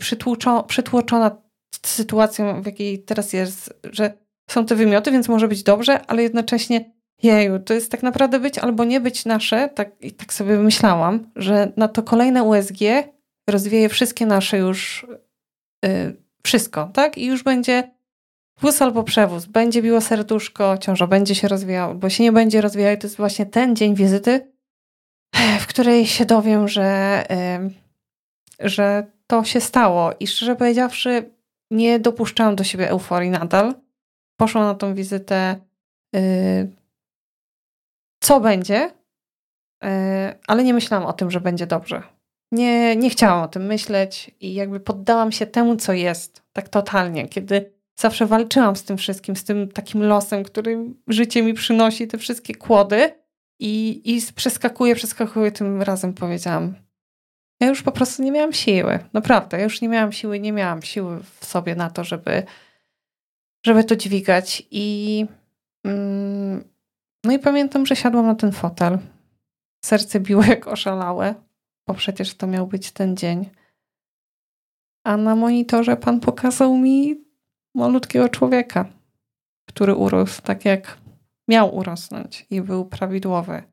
[0.67, 1.37] przytłoczona
[1.85, 4.13] sytuacją, w jakiej teraz jest, że
[4.49, 6.91] są te wymioty, więc może być dobrze, ale jednocześnie
[7.23, 11.31] jeju, to jest tak naprawdę być albo nie być nasze, tak, i tak sobie myślałam,
[11.35, 12.77] że na to kolejne USG
[13.49, 15.07] rozwieje wszystkie nasze już
[15.83, 17.17] yy, wszystko, tak?
[17.17, 17.91] I już będzie
[18.61, 22.93] wóz albo przewóz, będzie biło serduszko, ciąża będzie się rozwijała, bo się nie będzie rozwijała
[22.93, 24.51] i to jest właśnie ten dzień wizyty,
[25.59, 27.82] w której się dowiem, że yy,
[28.59, 31.31] że to się stało i szczerze powiedziawszy,
[31.71, 33.73] nie dopuszczałam do siebie euforii nadal.
[34.37, 35.55] Poszłam na tą wizytę,
[36.13, 36.21] yy,
[38.19, 38.91] co będzie,
[39.83, 39.89] yy,
[40.47, 42.03] ale nie myślałam o tym, że będzie dobrze.
[42.51, 47.27] Nie, nie chciałam o tym myśleć i jakby poddałam się temu, co jest, tak totalnie,
[47.27, 52.17] kiedy zawsze walczyłam z tym wszystkim, z tym takim losem, który życie mi przynosi, te
[52.17, 53.11] wszystkie kłody
[53.59, 56.75] i, i przeskakuję, przeskakuję, tym razem powiedziałam,
[57.63, 58.99] ja już po prostu nie miałam siły.
[59.13, 62.43] Naprawdę, ja już nie miałam siły, nie miałam siły w sobie na to, żeby,
[63.65, 64.63] żeby to dźwigać.
[64.71, 65.25] I
[65.83, 66.63] mm,
[67.23, 68.97] no i pamiętam, że siadłam na ten fotel.
[69.85, 71.35] Serce biło jak oszalałe,
[71.87, 73.49] bo przecież to miał być ten dzień.
[75.03, 77.25] A na monitorze pan pokazał mi
[77.75, 78.85] malutkiego człowieka.
[79.67, 80.97] który urósł tak jak
[81.47, 83.63] miał urosnąć i był prawidłowy.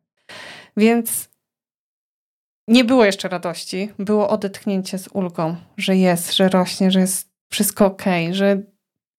[0.76, 1.29] Więc
[2.70, 7.86] nie było jeszcze radości, było odetchnięcie z ulgą, że jest, że rośnie, że jest wszystko
[7.86, 8.62] ok, że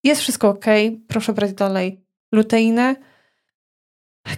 [0.04, 0.66] jest wszystko ok,
[1.08, 2.96] proszę brać dalej luteinę.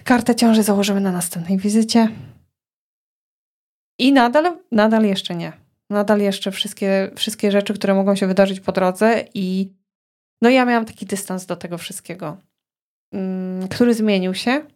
[0.04, 2.08] Kartę ciąży założymy na następnej wizycie.
[3.98, 5.52] I nadal, nadal jeszcze nie.
[5.90, 9.72] Nadal jeszcze wszystkie, wszystkie rzeczy, które mogą się wydarzyć po drodze i
[10.42, 12.36] no ja miałam taki dystans do tego wszystkiego,
[13.12, 14.66] mm, który zmienił się.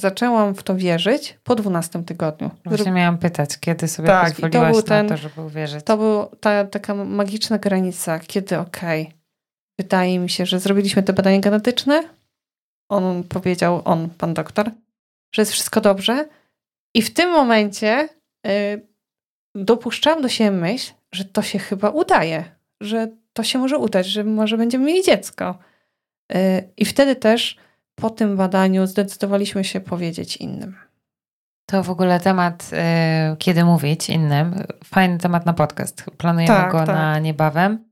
[0.00, 2.50] Zaczęłam w to wierzyć po 12 tygodniu.
[2.64, 5.84] Właśnie miałam pytać, kiedy sobie tak, pozwoliłaś to ten, na to, żeby uwierzyć.
[5.84, 9.14] To była ta, taka magiczna granica, kiedy okej, okay,
[9.78, 12.02] wydaje mi się, że zrobiliśmy te badania genetyczne.
[12.90, 14.70] On powiedział, on, pan doktor,
[15.34, 16.28] że jest wszystko dobrze.
[16.94, 18.08] I w tym momencie
[18.46, 18.86] y,
[19.54, 22.44] dopuszczam do siebie myśl, że to się chyba udaje,
[22.80, 25.58] że to się może udać, że może będziemy mieli dziecko.
[26.32, 26.36] Y,
[26.76, 27.56] I wtedy też
[27.94, 30.76] po tym badaniu zdecydowaliśmy się powiedzieć innym.
[31.66, 32.70] To w ogóle temat,
[33.32, 34.54] y, kiedy mówić innym.
[34.84, 36.04] Fajny temat na podcast.
[36.18, 36.88] Planujemy tak, go tak.
[36.88, 37.84] na niebawem,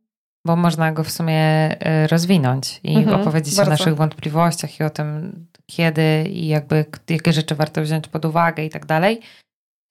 [0.46, 3.70] bo można go w sumie y, rozwinąć i mhm, opowiedzieć bardzo.
[3.70, 8.64] o naszych wątpliwościach i o tym, kiedy i jakby jakie rzeczy warto wziąć pod uwagę
[8.64, 9.20] i tak dalej.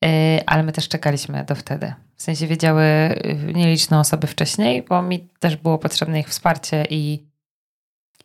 [0.05, 0.07] Y,
[0.45, 1.93] ale my też czekaliśmy do wtedy.
[2.15, 2.83] W sensie wiedziały
[3.53, 7.30] nieliczne osoby wcześniej, bo mi też było potrzebne ich wsparcie i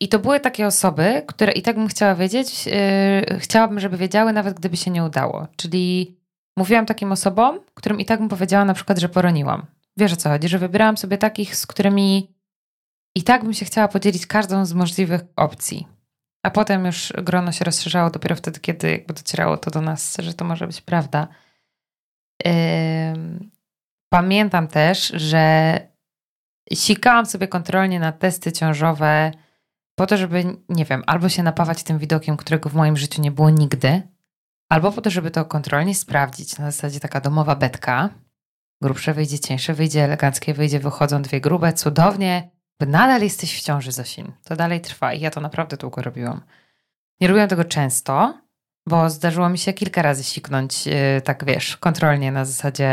[0.01, 4.33] i to były takie osoby, które i tak bym chciała wiedzieć, yy, chciałabym, żeby wiedziały,
[4.33, 5.47] nawet gdyby się nie udało.
[5.57, 6.17] Czyli
[6.59, 9.67] mówiłam takim osobom, którym i tak bym powiedziała na przykład, że poroniłam.
[9.97, 12.35] Wiesz o co chodzi, że wybierałam sobie takich, z którymi
[13.17, 15.87] i tak bym się chciała podzielić każdą z możliwych opcji.
[16.43, 20.35] A potem już grono się rozszerzało dopiero wtedy, kiedy jakby docierało to do nas, że
[20.35, 21.29] to może być prawda.
[22.45, 22.53] Yy,
[24.13, 25.81] pamiętam też, że
[26.73, 29.33] sikałam sobie kontrolnie na testy ciążowe
[29.97, 33.31] po to, żeby, nie wiem, albo się napawać tym widokiem, którego w moim życiu nie
[33.31, 34.03] było nigdy,
[34.69, 36.59] albo po to, żeby to kontrolnie sprawdzić.
[36.59, 38.11] Na zasadzie taka domowa betka.
[38.83, 42.51] Grubsze wyjdzie, cieńsze wyjdzie, eleganckie wyjdzie, wychodzą dwie grube, cudownie.
[42.81, 44.33] Nadal jesteś w ciąży, Zosin.
[44.45, 46.41] To dalej trwa i ja to naprawdę długo robiłam.
[47.21, 48.41] Nie robiłam tego często,
[48.89, 52.91] bo zdarzyło mi się kilka razy siknąć, yy, tak wiesz, kontrolnie na zasadzie,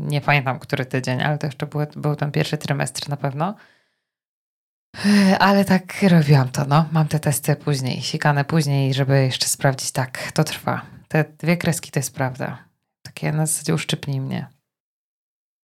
[0.00, 3.54] nie pamiętam który tydzień, ale to jeszcze był, był ten pierwszy trymestr na pewno.
[5.38, 6.88] Ale tak robiłam to, no.
[6.92, 10.86] Mam te testy później, sikane później, żeby jeszcze sprawdzić, tak, to trwa.
[11.08, 12.64] Te dwie kreski to jest prawda.
[13.02, 14.46] Takie na zasadzie uszczypnij mnie.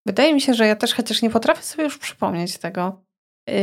[0.07, 3.03] Wydaje mi się, że ja też chociaż nie potrafię sobie już przypomnieć tego,
[3.49, 3.55] yy,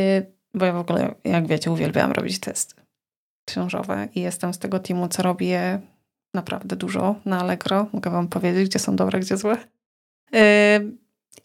[0.53, 2.75] bo ja w ogóle, jak wiecie, uwielbiałam robić testy
[3.49, 5.79] ciążowe i jestem z tego teamu, co robię
[6.33, 7.87] naprawdę dużo na Allegro.
[7.93, 9.57] Mogę wam powiedzieć, gdzie są dobre, gdzie złe.
[10.31, 10.39] Yy,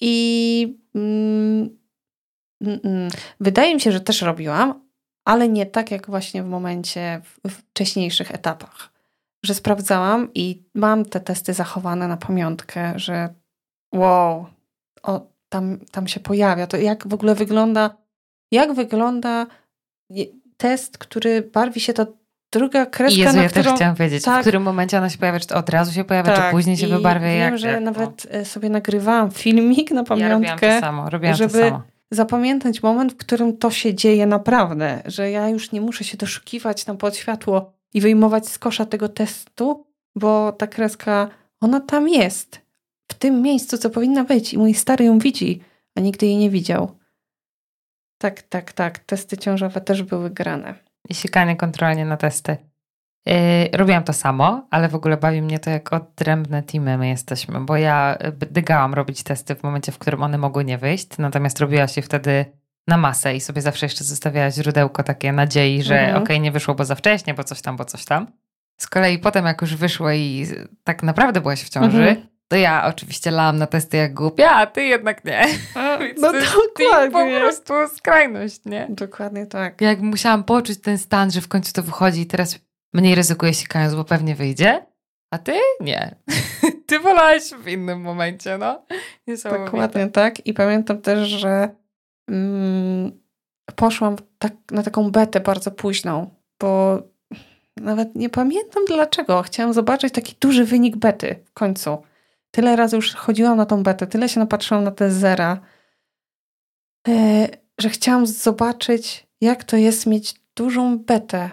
[0.01, 0.79] I...
[0.95, 1.84] Yy,
[3.41, 4.85] Wydaje mi się, że też robiłam,
[5.25, 8.91] ale nie tak jak właśnie w momencie, w wcześniejszych etapach.
[9.45, 13.35] Że sprawdzałam i mam te testy zachowane na pamiątkę, że
[13.95, 14.47] wow,
[15.03, 16.67] o, tam, tam się pojawia.
[16.67, 17.97] To jak w ogóle wygląda,
[18.53, 19.47] jak wygląda
[20.57, 22.07] test, który barwi się ta
[22.53, 23.65] druga kreska, Jezu, ja którą...
[23.65, 26.05] też chciałam wiedzieć, tak, w którym momencie ona się pojawia, czy to od razu się
[26.05, 27.27] pojawia, tak, czy później się wybarwia.
[27.27, 28.45] Wiem, jak, że jak, nawet no.
[28.45, 30.47] sobie nagrywałam filmik na pamiątkę.
[30.47, 34.27] Ja robiłam to samo, robiłam żeby, to samo zapamiętać moment, w którym to się dzieje
[34.27, 39.09] naprawdę, że ja już nie muszę się doszukiwać na podświatło i wyjmować z kosza tego
[39.09, 39.87] testu,
[40.17, 41.29] bo ta kreska,
[41.61, 42.61] ona tam jest,
[43.11, 45.61] w tym miejscu, co powinna być i mój stary ją widzi,
[45.95, 46.99] a nigdy jej nie widział.
[48.19, 48.99] Tak, tak, tak.
[48.99, 50.75] Testy ciążowe też były grane.
[51.09, 52.57] I sikanie kontrolnie na testy.
[53.27, 53.35] Yy,
[53.73, 57.77] robiłam to samo, ale w ogóle bawi mnie to, jak odrębne teamy my jesteśmy, bo
[57.77, 58.19] ja
[58.51, 62.45] dygałam robić testy w momencie, w którym one mogły nie wyjść, natomiast robiła się wtedy
[62.89, 66.23] na masę i sobie zawsze jeszcze zostawiała źródełko takie nadziei, że mhm.
[66.23, 68.27] okej, okay, nie wyszło, bo za wcześnie, bo coś tam, bo coś tam.
[68.77, 70.47] Z kolei potem, jak już wyszło i
[70.85, 72.27] tak naprawdę byłaś w ciąży, mhm.
[72.49, 75.47] to ja oczywiście lałam na testy jak głupia, a ty jednak nie.
[75.75, 77.35] A, no dokładnie.
[77.35, 78.87] Po prostu skrajność, nie?
[78.91, 79.81] Dokładnie tak.
[79.81, 82.59] Jak musiałam poczuć ten stan, że w końcu to wychodzi i teraz
[82.95, 84.87] mniej ryzykuję sikając, bo pewnie wyjdzie,
[85.31, 86.15] a ty nie.
[86.87, 88.87] ty wolałaś w innym momencie, no.
[89.65, 90.47] Dokładnie tak.
[90.47, 91.69] I pamiętam też, że
[92.29, 93.21] mm,
[93.77, 97.03] poszłam tak, na taką betę bardzo późną, bo
[97.77, 99.43] nawet nie pamiętam dlaczego.
[99.43, 102.03] Chciałam zobaczyć taki duży wynik bety w końcu.
[102.51, 105.61] Tyle razy już chodziłam na tą betę, tyle się napatrzyłam na te zera,
[107.09, 107.49] e,
[107.81, 111.51] że chciałam zobaczyć, jak to jest mieć dużą betę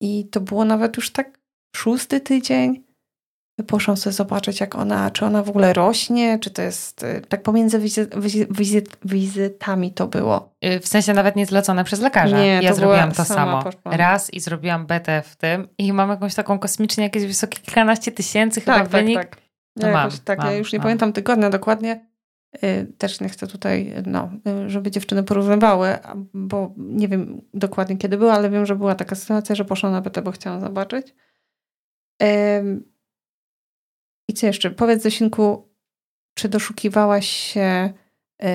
[0.00, 1.38] i to było nawet już tak
[1.76, 2.82] szósty tydzień.
[3.66, 7.42] poszłam sobie zobaczyć, jak ona, czy ona w ogóle rośnie, czy to jest y, tak
[7.42, 8.14] pomiędzy wizyt,
[8.50, 10.54] wizyt, wizytami to było.
[10.64, 12.38] Y, w sensie nawet nie zlecone przez lekarza.
[12.38, 13.62] Nie, ja to zrobiłam to samo.
[13.62, 13.94] Poszłam.
[13.94, 18.60] Raz i zrobiłam betę w tym i mam jakąś taką kosmicznie jakieś wysokie kilkanaście tysięcy
[18.60, 19.18] chyba tak, wynik.
[19.18, 19.42] Tak, tak.
[19.76, 20.82] Ja, mam, tak mam, ja już nie mam.
[20.82, 22.06] pamiętam tygodnia dokładnie.
[22.64, 24.30] Y, też nie chcę tutaj, no,
[24.66, 25.98] żeby dziewczyny porównywały,
[26.34, 30.00] bo nie wiem dokładnie kiedy była, ale wiem, że była taka sytuacja, że poszłam na
[30.00, 31.14] betę, bo chciałam zobaczyć.
[34.28, 34.70] I co jeszcze?
[34.70, 35.68] Powiedz Zosinku,
[36.34, 37.92] czy doszukiwałaś się
[38.42, 38.48] yy,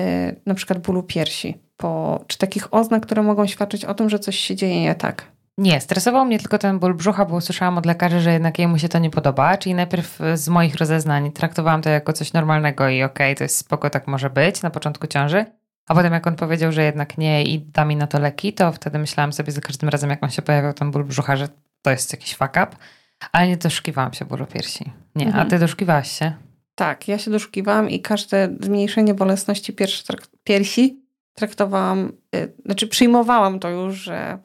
[0.46, 1.58] na przykład bólu piersi?
[1.76, 5.31] Po, czy takich oznak, które mogą świadczyć o tym, że coś się dzieje nie tak?
[5.58, 8.88] Nie, stresował mnie tylko ten ból brzucha, bo usłyszałam od lekarzy, że jednak jemu się
[8.88, 9.56] to nie podoba.
[9.56, 13.56] Czyli najpierw z moich rozeznań traktowałam to jako coś normalnego i okej, okay, to jest
[13.56, 15.44] spoko, tak może być na początku ciąży.
[15.88, 18.72] A potem jak on powiedział, że jednak nie i da mi na to leki, to
[18.72, 21.48] wtedy myślałam sobie za każdym razem, jak on się pojawiał ten ból brzucha, że
[21.82, 22.68] to jest jakiś fuck up.
[23.32, 24.92] Ale nie doszukiwałam się bólu piersi.
[25.14, 25.46] Nie, mhm.
[25.46, 26.32] a ty doszukiwałaś się?
[26.74, 30.04] Tak, ja się doszukiwałam i każde zmniejszenie bolesności piersi,
[30.44, 31.02] piersi
[31.34, 34.38] traktowałam, yy, znaczy przyjmowałam to już, że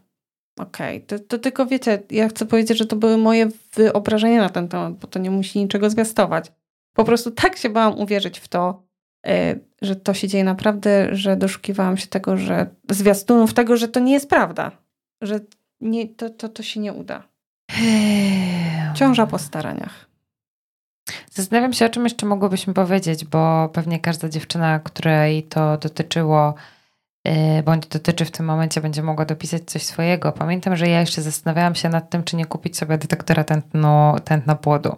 [0.58, 1.20] okej, okay.
[1.20, 4.94] to, to, tylko wiecie, ja chcę powiedzieć, że to były moje wyobrażenia na ten temat,
[4.94, 6.52] bo to nie musi niczego zwiastować.
[6.94, 8.84] Po prostu tak się bałam uwierzyć w to,
[9.26, 9.32] yy,
[9.82, 14.14] że to się dzieje naprawdę, że doszukiwałam się tego, że zwiastunów tego, że to nie
[14.14, 14.72] jest prawda,
[15.22, 15.40] że
[15.82, 17.24] nie, to, to, to się nie uda.
[18.96, 20.08] Ciąża po staraniach.
[21.32, 26.77] Zastanawiam się, o czym jeszcze mogłybyśmy powiedzieć, bo pewnie każda dziewczyna, której to dotyczyło, y,
[27.64, 30.32] bądź dotyczy w tym momencie, będzie mogła dopisać coś swojego.
[30.32, 34.56] Pamiętam, że ja jeszcze zastanawiałam się nad tym, czy nie kupić sobie detektora tętno, tętna
[34.56, 34.96] płodu.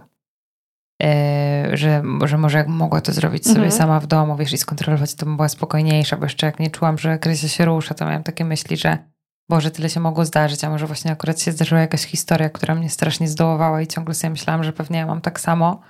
[1.01, 3.71] Yy, że, że może jak mogła to zrobić sobie mhm.
[3.71, 6.97] sama w domu, wiesz, i skontrolować, to bym była spokojniejsza, bo jeszcze jak nie czułam,
[6.97, 8.97] że Krysia się rusza, to miałam takie myśli, że
[9.49, 12.89] Boże, tyle się mogło zdarzyć, a może właśnie akurat się zdarzyła jakaś historia, która mnie
[12.89, 15.81] strasznie zdołowała i ciągle sobie myślałam, że pewnie ja mam tak samo.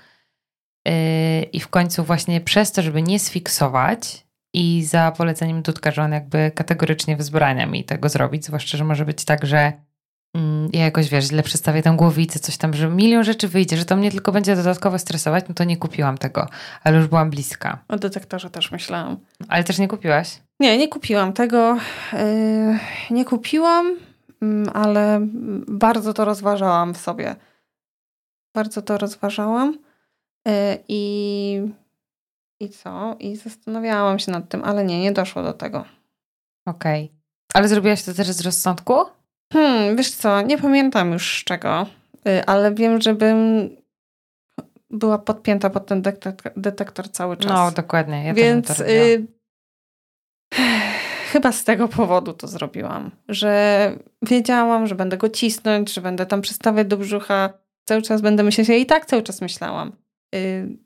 [0.86, 0.94] Yy,
[1.42, 6.12] I w końcu właśnie przez to, żeby nie sfiksować i za poleceniem Dudka, że on
[6.12, 9.74] jakby kategorycznie wzbrania mi tego zrobić, zwłaszcza, że może być tak, że
[10.36, 13.86] mm, ja jakoś, wiesz, źle przedstawię tę głowicę, coś tam, że milion rzeczy wyjdzie, że
[13.86, 16.48] to mnie tylko będzie dodatkowo stresować, no to nie kupiłam tego,
[16.84, 17.84] ale już byłam bliska.
[17.88, 19.18] O detektorze też myślałam.
[19.48, 20.40] Ale też nie kupiłaś?
[20.60, 21.78] Nie, nie kupiłam tego.
[22.14, 22.80] Yy,
[23.12, 23.98] nie kupiłam,
[24.42, 25.28] mm, ale
[25.68, 27.36] bardzo to rozważałam w sobie.
[28.56, 29.78] Bardzo to rozważałam
[30.46, 30.54] yy,
[30.88, 31.62] i,
[32.60, 33.16] i co?
[33.20, 35.86] I zastanawiałam się nad tym, ale nie, nie doszło do tego.
[36.66, 37.06] Okej.
[37.06, 37.18] Okay.
[37.54, 38.94] Ale zrobiłaś to też z rozsądku?
[39.54, 41.86] Hmm, wiesz co, nie pamiętam już z czego,
[42.26, 43.70] yy, ale wiem, żebym
[44.90, 47.52] była podpięta pod ten detektor, detektor cały czas.
[47.52, 48.24] No, dokładnie.
[48.24, 48.84] Ja Więc
[51.32, 53.92] Chyba z tego powodu to zrobiłam, że
[54.22, 57.54] wiedziałam, że będę go cisnąć, że będę tam przystawiać do brzucha.
[57.86, 59.92] Cały czas będę myśleć, ja i tak cały czas myślałam
[60.34, 60.78] yy,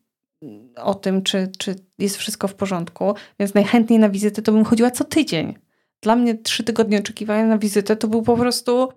[0.75, 4.91] o tym, czy, czy jest wszystko w porządku, więc najchętniej na wizytę to bym chodziła
[4.91, 5.53] co tydzień.
[6.01, 8.89] Dla mnie trzy tygodnie oczekiwania na wizytę to był po prostu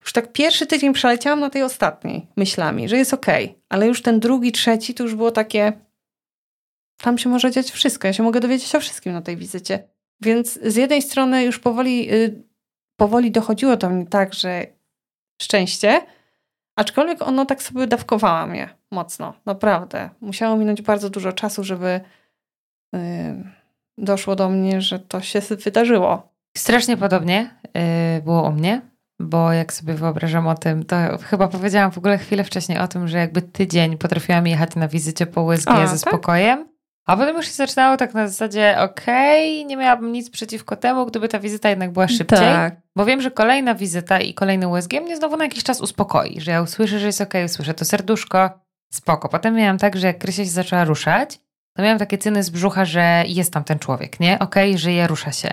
[0.00, 3.60] już tak pierwszy tydzień przeleciałam na tej ostatniej myślami, że jest okej, okay.
[3.68, 5.72] ale już ten drugi, trzeci to już było takie
[6.96, 9.88] tam się może dziać wszystko, ja się mogę dowiedzieć o wszystkim na tej wizycie.
[10.20, 12.44] Więc z jednej strony już powoli, y,
[12.96, 14.66] powoli dochodziło do mnie tak, że
[15.42, 16.00] szczęście,
[16.76, 20.10] aczkolwiek ono tak sobie dawkowała mnie mocno, naprawdę.
[20.20, 22.00] Musiało minąć bardzo dużo czasu, żeby
[22.96, 22.98] y,
[23.98, 26.32] doszło do mnie, że to się wydarzyło.
[26.56, 27.50] Strasznie podobnie
[28.18, 28.80] y, było u mnie,
[29.20, 33.08] bo jak sobie wyobrażam o tym, to chyba powiedziałam w ogóle chwilę wcześniej o tym,
[33.08, 36.66] że jakby tydzień potrafiłam jechać na wizycie po USG A, ze tak?
[37.06, 41.06] A potem już się zaczynało tak na zasadzie, okej, okay, nie miałabym nic przeciwko temu,
[41.06, 42.38] gdyby ta wizyta jednak była szybciej.
[42.38, 42.76] Tak.
[42.96, 46.50] Bo wiem, że kolejna wizyta i kolejny USG mnie znowu na jakiś czas uspokoi, że
[46.50, 48.50] ja usłyszę, że jest okej, okay, usłyszę to serduszko,
[48.92, 49.28] spoko.
[49.28, 51.40] Potem miałam tak, że jak Krysia się zaczęła ruszać,
[51.76, 54.38] to miałam takie cyny z brzucha, że jest tam ten człowiek, nie?
[54.38, 55.50] Okej, okay, żyje, rusza się.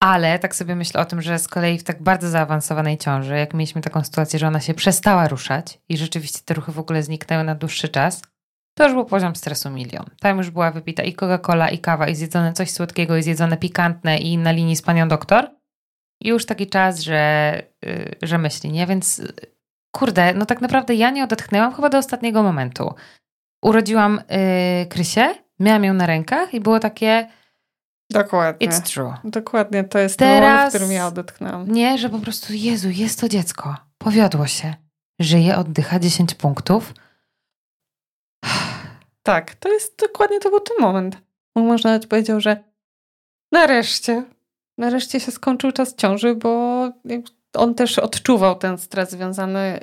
[0.00, 3.54] Ale tak sobie myślę o tym, że z kolei w tak bardzo zaawansowanej ciąży, jak
[3.54, 7.44] mieliśmy taką sytuację, że ona się przestała ruszać i rzeczywiście te ruchy w ogóle zniknęły
[7.44, 8.22] na dłuższy czas,
[8.78, 10.04] to już był poziom stresu milion.
[10.20, 14.18] Tam już była wypita i Coca-Cola, i kawa, i zjedzone coś słodkiego, i zjedzone pikantne,
[14.18, 15.50] i na linii z panią doktor.
[16.20, 18.86] I już taki czas, że, yy, że myśli, nie?
[18.86, 19.22] Więc
[19.96, 22.94] kurde, no tak naprawdę ja nie odetchnęłam chyba do ostatniego momentu.
[23.62, 27.28] Urodziłam yy, Krysię, miałam ją na rękach i było takie...
[28.10, 28.68] Dokładnie.
[28.68, 29.14] It's true.
[29.24, 31.72] Dokładnie, to jest Teraz, ten moment, w którym ja odetchnęłam.
[31.72, 33.76] Nie, że po prostu, Jezu, jest to dziecko.
[33.98, 34.74] Powiodło się.
[35.20, 36.94] Żyje, oddycha 10 punktów
[39.28, 41.16] tak, to jest dokładnie to był ten moment.
[41.56, 42.64] Mąż nawet powiedział, że
[43.52, 44.24] nareszcie,
[44.78, 46.82] nareszcie się skończył czas ciąży, bo
[47.54, 49.80] on też odczuwał ten stres związany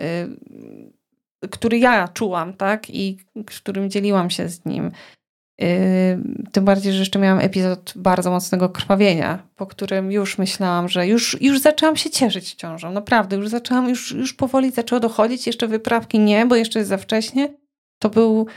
[1.43, 2.89] y, który ja czułam, tak?
[2.89, 4.91] I którym dzieliłam się z nim.
[5.59, 5.67] Yy,
[6.51, 11.41] tym bardziej, że jeszcze miałam epizod bardzo mocnego krwawienia, po którym już myślałam, że już,
[11.41, 12.91] już zaczęłam się cieszyć ciążą.
[12.91, 15.47] Naprawdę, już zaczęłam, już, już powoli zaczęło dochodzić.
[15.47, 17.53] Jeszcze wyprawki nie, bo jeszcze jest za wcześnie.
[17.99, 18.47] To był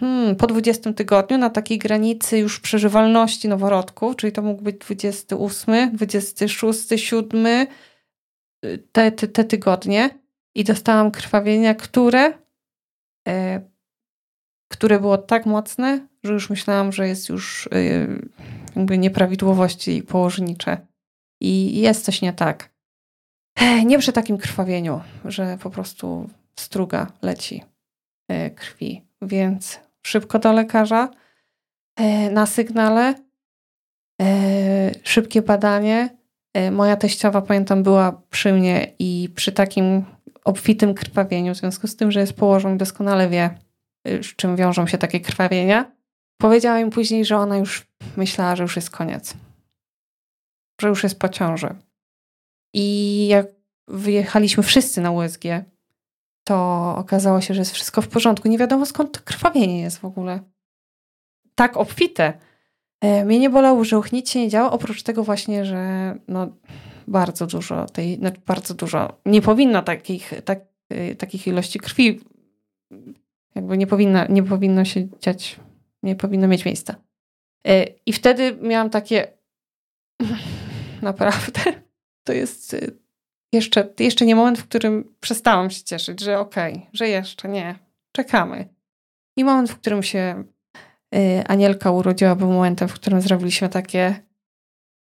[0.00, 5.96] hmm, po 20 tygodniu na takiej granicy już przeżywalności noworodków, czyli to mógł być 28,
[5.96, 7.66] 26, 7
[8.92, 10.10] te, te, te tygodnie
[10.54, 12.38] i dostałam krwawienia, które,
[13.28, 13.60] e,
[14.68, 18.06] które było tak mocne, że już myślałam, że jest już e,
[18.76, 20.86] jakby nieprawidłowości położnicze.
[21.40, 22.70] I jest coś nie tak.
[23.56, 27.64] E, nie przy takim krwawieniu, że po prostu struga leci
[28.28, 29.07] e, krwi.
[29.22, 31.08] Więc szybko do lekarza,
[31.96, 33.14] e, na sygnale,
[34.22, 36.18] e, szybkie badanie.
[36.72, 40.04] Moja teściowa, pamiętam, była przy mnie i przy takim
[40.48, 43.58] obfitym krwawieniu, w związku z tym, że jest położą doskonale wie,
[44.08, 45.92] y, z czym wiążą się takie krwawienia.
[46.40, 49.34] Powiedziała im później, że ona już myślała, że już jest koniec.
[50.80, 51.74] Że już jest po ciąży.
[52.74, 53.46] I jak
[53.88, 55.42] wyjechaliśmy wszyscy na USG,
[56.44, 58.48] to okazało się, że jest wszystko w porządku.
[58.48, 60.40] Nie wiadomo skąd to krwawienie jest w ogóle.
[61.54, 62.32] Tak obfite.
[63.00, 66.48] E, mnie nie bolało brzuch, nic się nie działo, oprócz tego właśnie, że no,
[67.08, 70.60] bardzo dużo tej, znaczy bardzo dużo, nie powinno takich, tak,
[70.92, 72.20] y, takich ilości krwi,
[73.54, 75.60] jakby nie powinno, nie powinno się dziać,
[76.02, 76.94] nie powinno mieć miejsca.
[77.68, 79.32] Y, I wtedy miałam takie,
[81.02, 81.60] naprawdę,
[82.24, 82.76] to jest
[83.52, 87.78] jeszcze, jeszcze nie moment, w którym przestałam się cieszyć, że okej, okay, że jeszcze nie,
[88.12, 88.68] czekamy.
[89.36, 90.44] I moment, w którym się
[91.46, 94.20] Anielka urodziła, był momentem, w którym zrobiliśmy takie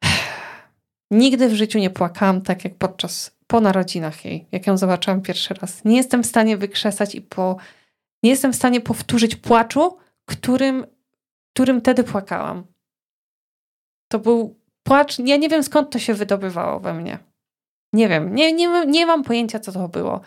[1.11, 5.53] Nigdy w życiu nie płakałam tak jak podczas, po narodzinach jej, jak ją zobaczyłam pierwszy
[5.53, 5.85] raz.
[5.85, 7.57] Nie jestem w stanie wykrzesać i po,
[8.23, 10.85] nie jestem w stanie powtórzyć płaczu, którym,
[11.53, 12.63] którym wtedy płakałam.
[14.07, 17.19] To był płacz, ja nie wiem skąd to się wydobywało we mnie.
[17.95, 20.21] Nie wiem, nie, nie, nie mam pojęcia co to było.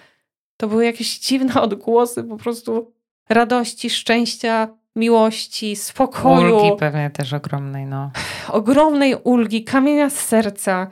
[0.57, 2.93] To były jakieś dziwne odgłosy po prostu
[3.29, 6.57] radości, szczęścia, miłości, spokoju.
[6.57, 8.11] Ulgi pewnie też ogromnej, no.
[8.49, 10.91] Ogromnej ulgi, kamienia z serca.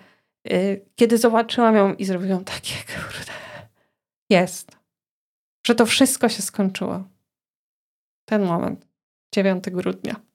[0.52, 3.32] Y, kiedy zobaczyłam ją i zrobiłam takie, kurde,
[4.30, 4.76] jest.
[5.66, 7.04] Że to wszystko się skończyło.
[8.24, 8.86] Ten moment.
[9.34, 10.25] 9 grudnia.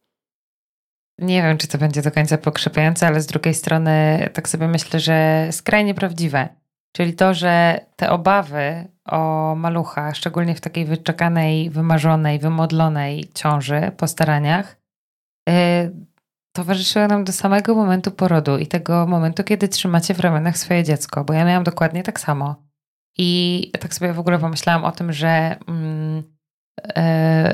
[1.22, 5.00] Nie wiem, czy to będzie do końca pokrzepiające, ale z drugiej strony tak sobie myślę,
[5.00, 6.50] że skrajnie prawdziwe.
[6.96, 14.08] Czyli to, że te obawy o malucha, szczególnie w takiej wyczekanej, wymarzonej, wymodlonej ciąży po
[14.08, 14.78] staraniach,
[15.50, 15.54] yy,
[16.56, 21.24] towarzyszyły nam do samego momentu porodu i tego momentu, kiedy trzymacie w ramionach swoje dziecko,
[21.24, 22.56] bo ja miałam dokładnie tak samo.
[23.18, 26.24] I tak sobie w ogóle pomyślałam o tym, że mm,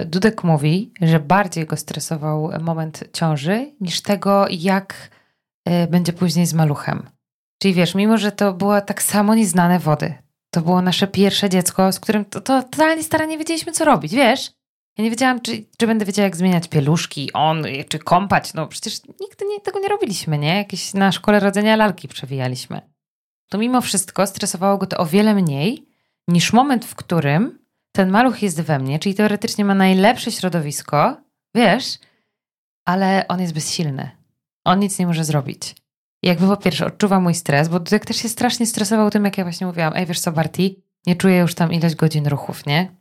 [0.06, 5.10] Dudek mówi, że bardziej go stresował moment ciąży niż tego, jak
[5.66, 7.10] e, będzie później z maluchem.
[7.62, 10.14] Czyli wiesz, mimo że to było tak samo nieznane wody,
[10.52, 14.16] to było nasze pierwsze dziecko, z którym to, to totalnie stara nie wiedzieliśmy, co robić,
[14.16, 14.52] wiesz?
[14.98, 18.54] Ja nie wiedziałam, czy, czy będę wiedziała, jak zmieniać pieluszki, on, czy kąpać.
[18.54, 20.56] No przecież nigdy nie, tego nie robiliśmy, nie?
[20.56, 22.82] Jakieś na szkole rodzenia lalki przewijaliśmy.
[23.50, 25.88] To mimo wszystko stresowało go to o wiele mniej
[26.28, 27.60] niż moment, w którym
[27.98, 31.18] ten maluch jest we mnie, czyli teoretycznie ma najlepsze środowisko,
[31.56, 32.00] wiesz,
[32.86, 34.12] ale on jest bezsilny.
[34.66, 35.76] On nic nie może zrobić
[36.24, 39.44] jakby po pierwsze odczuwa mój stres, bo Dudek też się strasznie stresował tym, jak ja
[39.44, 40.76] właśnie mówiłam, ej wiesz co Barty,
[41.08, 42.96] nie czuję już tam ileś godzin ruchów, nie?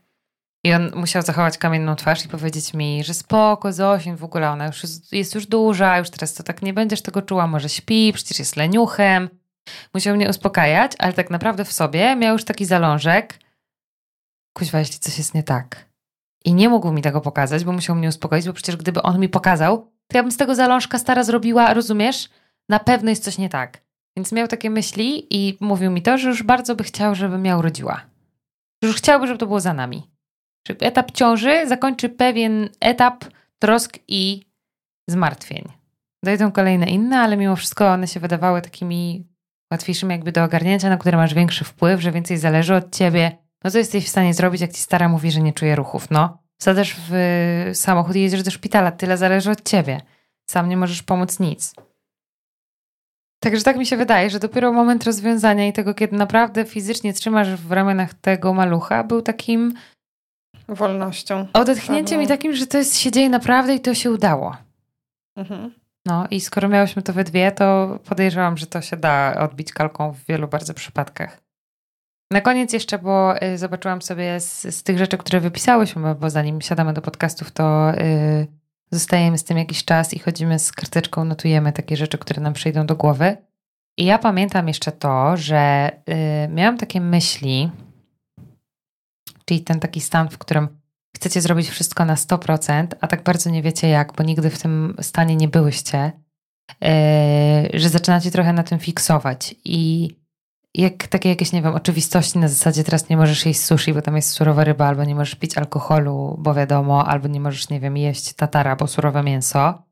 [0.65, 4.67] I on musiał zachować kamienną twarz i powiedzieć mi, że spoko, Zosien w ogóle, ona
[4.67, 8.13] już jest, jest już duża, już teraz to tak nie będziesz tego czuła, może śpi,
[8.13, 9.29] przecież jest leniuchem.
[9.95, 13.39] Musiał mnie uspokajać, ale tak naprawdę w sobie miał już taki zalążek,
[14.57, 15.87] kuźwa, jeśli coś jest nie tak.
[16.45, 19.29] I nie mógł mi tego pokazać, bo musiał mnie uspokoić, bo przecież gdyby on mi
[19.29, 19.79] pokazał,
[20.09, 22.29] to ja bym z tego zalążka stara zrobiła, rozumiesz?
[22.69, 23.83] na pewno jest coś nie tak.
[24.17, 27.59] Więc miał takie myśli i mówił mi to, że już bardzo by chciał, żebym ja
[27.59, 28.01] urodziła.
[28.83, 30.11] Że już chciałby, żeby to było za nami.
[30.69, 33.25] Że etap ciąży zakończy pewien etap
[33.59, 34.47] trosk i
[35.09, 35.65] zmartwień.
[36.25, 39.27] Dojdą kolejne inne, ale mimo wszystko one się wydawały takimi
[39.73, 43.46] łatwiejszymi jakby do ogarnięcia, na które masz większy wpływ, że więcej zależy od ciebie.
[43.67, 46.11] No co jesteś w stanie zrobić, jak ci stara mówi, że nie czuje ruchów?
[46.11, 50.01] No, wsadzasz w samochód i jedziesz do szpitala, tyle zależy od ciebie.
[50.51, 51.75] Sam nie możesz pomóc nic.
[53.41, 57.49] Także tak mi się wydaje, że dopiero moment rozwiązania i tego, kiedy naprawdę fizycznie trzymasz
[57.49, 59.75] w ramionach tego malucha, był takim
[60.69, 61.47] wolnością.
[61.53, 64.57] Odetchnięciem i takim, że to jest, się dzieje naprawdę i to się udało.
[65.37, 65.75] Mhm.
[66.05, 70.13] No i skoro miałyśmy to we dwie, to podejrzewam, że to się da odbić kalką
[70.13, 71.46] w wielu bardzo przypadkach.
[72.31, 76.31] Na koniec jeszcze, bo y, zobaczyłam sobie z, z tych rzeczy, które wypisałyśmy, bo, bo
[76.31, 78.47] zanim siadamy do podcastów, to y,
[78.91, 82.87] zostajemy z tym jakiś czas i chodzimy z karteczką, notujemy takie rzeczy, które nam przyjdą
[82.87, 83.37] do głowy.
[83.99, 85.91] I ja pamiętam jeszcze to, że
[86.45, 87.71] y, miałam takie myśli,
[89.45, 90.69] czyli ten taki stan, w którym
[91.17, 94.97] chcecie zrobić wszystko na 100%, a tak bardzo nie wiecie jak, bo nigdy w tym
[95.01, 96.13] stanie nie byłyście,
[97.75, 100.11] że zaczynacie trochę na tym fiksować i
[100.77, 104.17] jak takie jakieś, nie wiem, oczywistości na zasadzie teraz nie możesz jeść sushi, bo tam
[104.17, 107.97] jest surowa ryba, albo nie możesz pić alkoholu, bo wiadomo, albo nie możesz, nie wiem,
[107.97, 109.83] jeść tatara, bo surowe mięso,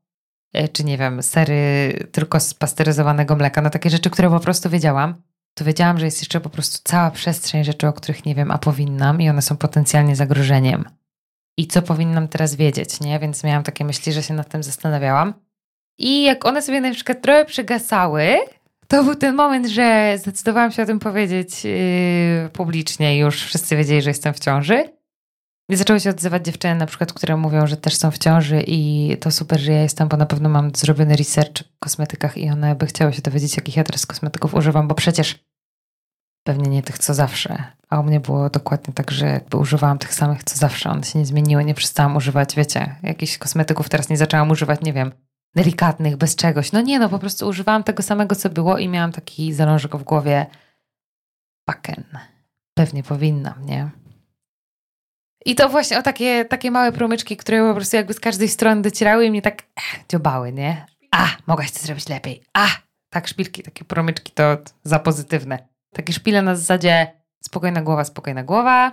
[0.53, 4.69] e, czy nie wiem, sery tylko z pasteryzowanego mleka, no takie rzeczy, które po prostu
[4.69, 5.15] wiedziałam,
[5.53, 8.57] to wiedziałam, że jest jeszcze po prostu cała przestrzeń rzeczy, o których nie wiem, a
[8.57, 10.85] powinnam i one są potencjalnie zagrożeniem.
[11.57, 13.19] I co powinnam teraz wiedzieć, nie?
[13.19, 15.33] Więc miałam takie myśli, że się nad tym zastanawiałam.
[15.97, 18.37] I jak one sobie na przykład trochę przygasały,
[18.87, 23.17] to był ten moment, że zdecydowałam się o tym powiedzieć yy, publicznie.
[23.17, 24.95] Już wszyscy wiedzieli, że jestem w ciąży.
[25.69, 29.11] I zaczęły się odzywać dziewczyny, na przykład, które mówią, że też są w ciąży i
[29.19, 32.75] to super, że ja jestem, bo na pewno mam zrobiony research w kosmetykach i one
[32.75, 35.45] by chciały się dowiedzieć, jakich ja teraz kosmetyków używam, bo przecież
[36.43, 37.63] pewnie nie tych, co zawsze.
[37.89, 40.89] A u mnie było dokładnie tak, że jakby używałam tych samych, co zawsze.
[40.89, 44.93] One się nie zmieniły, nie przestałam używać, wiecie, jakichś kosmetyków teraz nie zaczęłam używać, nie
[44.93, 45.11] wiem,
[45.55, 46.71] delikatnych, bez czegoś.
[46.71, 50.03] No nie, no po prostu używałam tego samego, co było i miałam taki zalążek w
[50.03, 50.45] głowie.
[51.65, 52.03] Paken.
[52.73, 53.89] Pewnie powinnam, nie?
[55.45, 58.81] I to właśnie o takie, takie małe promyczki, które po prostu jakby z każdej strony
[58.81, 60.85] docierały i mnie tak eh, dziobały, nie?
[61.11, 62.43] A, mogłaś to zrobić lepiej.
[62.53, 62.67] A,
[63.09, 65.67] tak szpilki, takie promyczki to za pozytywne.
[65.93, 68.91] Takie szpile na zasadzie spokojna głowa, spokojna głowa.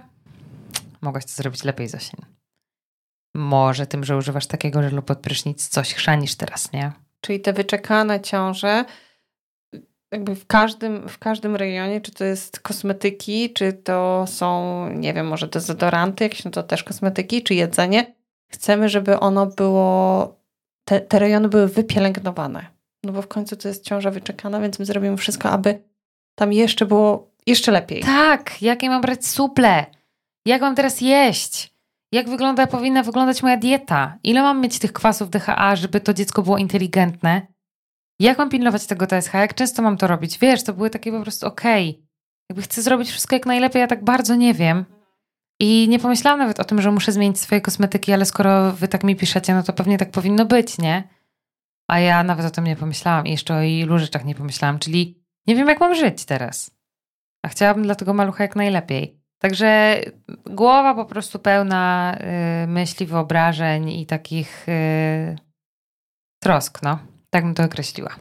[1.01, 2.42] Mogłaś to zrobić lepiej, Zosin
[3.35, 6.93] może tym, że używasz takiego żelu pod prysznic, coś chrzanisz teraz, nie?
[7.21, 8.85] Czyli te wyczekane ciąże
[10.13, 15.27] jakby w każdym, w każdym rejonie, czy to jest kosmetyki, czy to są, nie wiem,
[15.27, 18.15] może dezodoranty jakieś, no to też kosmetyki, czy jedzenie.
[18.49, 20.37] Chcemy, żeby ono było,
[20.85, 22.67] te, te rejony były wypielęgnowane.
[23.05, 25.83] No bo w końcu to jest ciąża wyczekana, więc my zrobimy wszystko, aby
[26.35, 28.03] tam jeszcze było jeszcze lepiej.
[28.03, 29.87] Tak, jakie mam brać suple?
[30.47, 31.72] Jak mam teraz jeść?
[32.13, 36.43] Jak wygląda, powinna wyglądać moja dieta, ile mam mieć tych kwasów DHA, żeby to dziecko
[36.43, 37.47] było inteligentne,
[38.19, 40.39] jak mam pilnować tego TSH, jak często mam to robić.
[40.39, 41.91] Wiesz, to były takie po prostu okej.
[41.91, 42.07] Okay.
[42.51, 44.85] Jakby chcę zrobić wszystko jak najlepiej, ja tak bardzo nie wiem.
[45.61, 49.05] I nie pomyślałam nawet o tym, że muszę zmienić swoje kosmetyki, ale skoro wy tak
[49.05, 51.09] mi piszecie, no to pewnie tak powinno być, nie?
[51.89, 55.23] A ja nawet o tym nie pomyślałam i jeszcze o ilu rzeczach nie pomyślałam, czyli
[55.47, 56.71] nie wiem, jak mam żyć teraz.
[57.43, 59.22] A chciałabym dla tego malucha jak najlepiej.
[59.43, 60.01] Także
[60.47, 62.17] głowa po prostu pełna
[62.65, 65.37] y, myśli, wyobrażeń i takich y,
[66.43, 66.99] trosk, no.
[67.31, 68.17] Tak bym to określiła.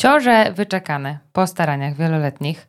[0.00, 2.68] Ciąże wyczekane po staraniach wieloletnich.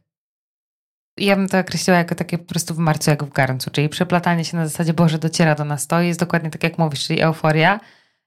[1.17, 4.45] Ja bym to określiła jako takie po prostu w marcu, jak w garncu, czyli przeplatanie
[4.45, 7.79] się na zasadzie Boże dociera do nas to jest dokładnie tak jak mówisz, czyli euforia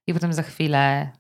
[0.06, 1.12] i potem za chwilę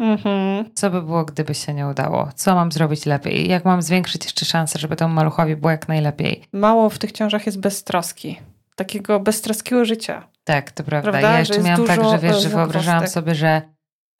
[0.00, 0.64] Mhm.
[0.74, 2.28] Co by było, gdyby się nie udało?
[2.34, 3.48] Co mam zrobić lepiej?
[3.48, 6.42] Jak mam zwiększyć jeszcze szanse, żeby temu maluchowi było jak najlepiej?
[6.52, 8.38] Mało w tych ciążach jest beztroski.
[8.76, 10.28] Takiego beztroskiego życia.
[10.44, 11.10] Tak, to prawda.
[11.10, 11.32] prawda?
[11.32, 13.62] Ja jeszcze miałam tak, że wiesz, że wyobrażałam sobie, że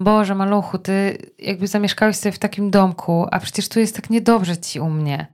[0.01, 4.57] Boże, maluchu, ty jakby zamieszkałeś sobie w takim domku, a przecież tu jest tak niedobrze
[4.57, 5.27] ci u mnie.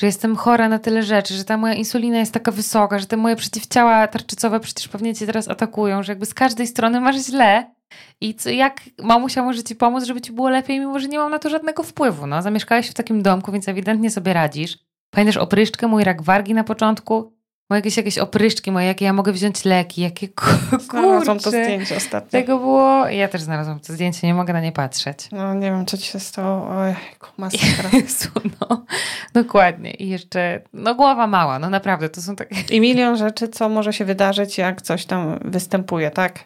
[0.00, 3.16] Że jestem chora na tyle rzeczy, że ta moja insulina jest taka wysoka, że te
[3.16, 7.74] moje przeciwciała tarczycowe przecież pewnie cię teraz atakują, że jakby z każdej strony masz źle
[8.20, 11.30] i co, jak mamusia może ci pomóc, żeby ci było lepiej, mimo że nie mam
[11.30, 12.26] na to żadnego wpływu.
[12.26, 14.78] No, zamieszkałeś w takim domku, więc ewidentnie sobie radzisz.
[15.10, 17.32] Pamiętasz opryszczkę, mój rak wargi na początku?
[17.70, 20.78] Moje jakieś, jakieś opryszczki moje, jakie ja mogę wziąć leki, jakie kurczę.
[20.90, 22.30] Znalazłam to zdjęcie ostatnio.
[22.30, 23.08] Tego było...
[23.08, 25.28] Ja też znalazłam to zdjęcie, nie mogę na nie patrzeć.
[25.32, 26.68] No nie wiem, co ci się stało.
[26.70, 26.94] Oj,
[27.38, 27.90] masakra.
[27.92, 28.28] Jezu,
[28.60, 28.84] no.
[29.32, 29.90] Dokładnie.
[29.90, 32.56] I jeszcze, no głowa mała, no naprawdę, to są takie...
[32.76, 36.44] I milion rzeczy, co może się wydarzyć, jak coś tam występuje, tak?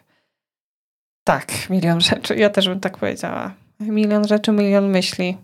[1.25, 2.37] Tak, milion rzeczy.
[2.37, 3.55] Ja też bym tak powiedziała.
[3.81, 5.37] Milion rzeczy, milion myśli.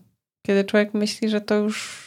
[0.47, 2.04] Kiedy człowiek myśli, że to już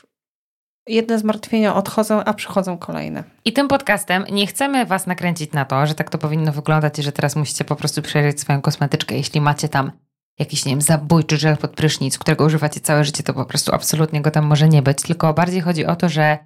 [0.88, 3.24] jedne zmartwienia odchodzą, a przychodzą kolejne.
[3.46, 7.04] I tym podcastem nie chcemy Was nakręcić na to, że tak to powinno wyglądać i
[7.04, 9.16] że teraz musicie po prostu przejrzeć swoją kosmetyczkę.
[9.16, 9.92] Jeśli macie tam
[10.40, 14.22] jakiś, nie wiem, zabójczy żel pod prysznic, którego używacie całe życie, to po prostu absolutnie
[14.22, 15.02] go tam może nie być.
[15.02, 16.38] Tylko bardziej chodzi o to, że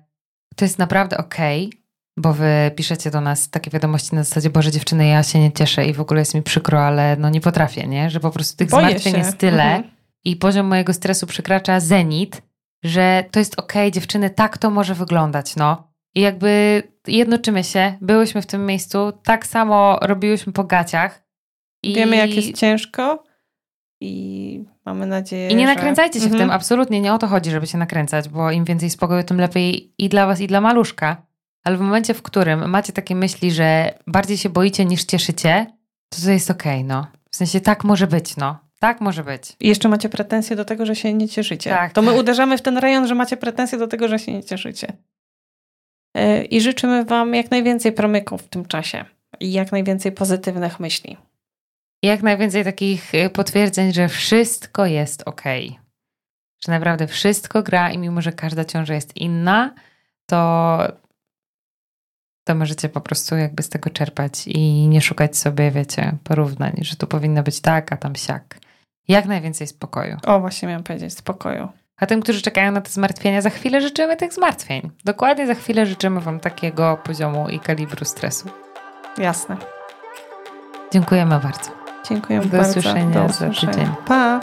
[0.55, 1.81] to jest naprawdę okej, okay,
[2.17, 5.85] bo wy piszecie do nas takie wiadomości na zasadzie, Boże dziewczyny, ja się nie cieszę
[5.85, 8.09] i w ogóle jest mi przykro, ale no nie potrafię, nie?
[8.09, 9.19] Że po prostu tych Boję zmartwień się.
[9.19, 9.83] jest tyle mhm.
[10.23, 12.41] i poziom mojego stresu przekracza zenit,
[12.84, 15.91] że to jest okej, okay, dziewczyny, tak to może wyglądać, no.
[16.15, 21.23] I jakby jednoczymy się, byłyśmy w tym miejscu, tak samo robiłyśmy po gaciach.
[21.84, 21.93] I...
[21.93, 23.23] Wiemy, jak jest ciężko
[24.01, 25.49] i Mamy nadzieję.
[25.49, 26.41] I nie nakręcajcie się w mhm.
[26.41, 29.93] tym, absolutnie nie o to chodzi, żeby się nakręcać, bo im więcej spokoju, tym lepiej
[29.97, 31.25] i dla was, i dla maluszka.
[31.63, 35.65] Ale w momencie, w którym macie takie myśli, że bardziej się boicie niż cieszycie,
[36.09, 37.07] to to jest okej, okay, no.
[37.32, 38.57] W sensie tak może być, no.
[38.82, 39.55] Tak może być.
[39.59, 41.69] I jeszcze macie pretensje do tego, że się nie cieszycie.
[41.69, 42.19] Tak, to my tak.
[42.19, 44.93] uderzamy w ten rejon, że macie pretensje do tego, że się nie cieszycie.
[46.17, 49.05] E, I życzymy Wam jak najwięcej promyków w tym czasie
[49.39, 51.17] i jak najwięcej pozytywnych myśli.
[52.03, 55.41] Jak najwięcej takich e, potwierdzeń, że wszystko jest ok.
[56.65, 59.75] Że naprawdę wszystko gra i mimo, że każda ciąża jest inna,
[60.25, 60.77] to,
[62.43, 66.95] to możecie po prostu jakby z tego czerpać i nie szukać sobie, wiecie, porównań, że
[66.95, 68.61] tu powinno być tak, a tam siak.
[69.12, 70.18] Jak najwięcej spokoju.
[70.26, 71.68] O, właśnie miałam powiedzieć, spokoju.
[71.97, 74.91] A tym, którzy czekają na te zmartwienia, za chwilę życzymy tych zmartwień.
[75.05, 78.49] Dokładnie za chwilę życzymy Wam takiego poziomu i kalibru stresu.
[79.18, 79.57] Jasne.
[80.91, 81.72] Dziękujemy bardzo.
[82.09, 82.70] Dziękuję Do bardzo.
[82.70, 83.95] Usłyszenia Do usłyszenia za tydzień.
[84.05, 84.39] Pa!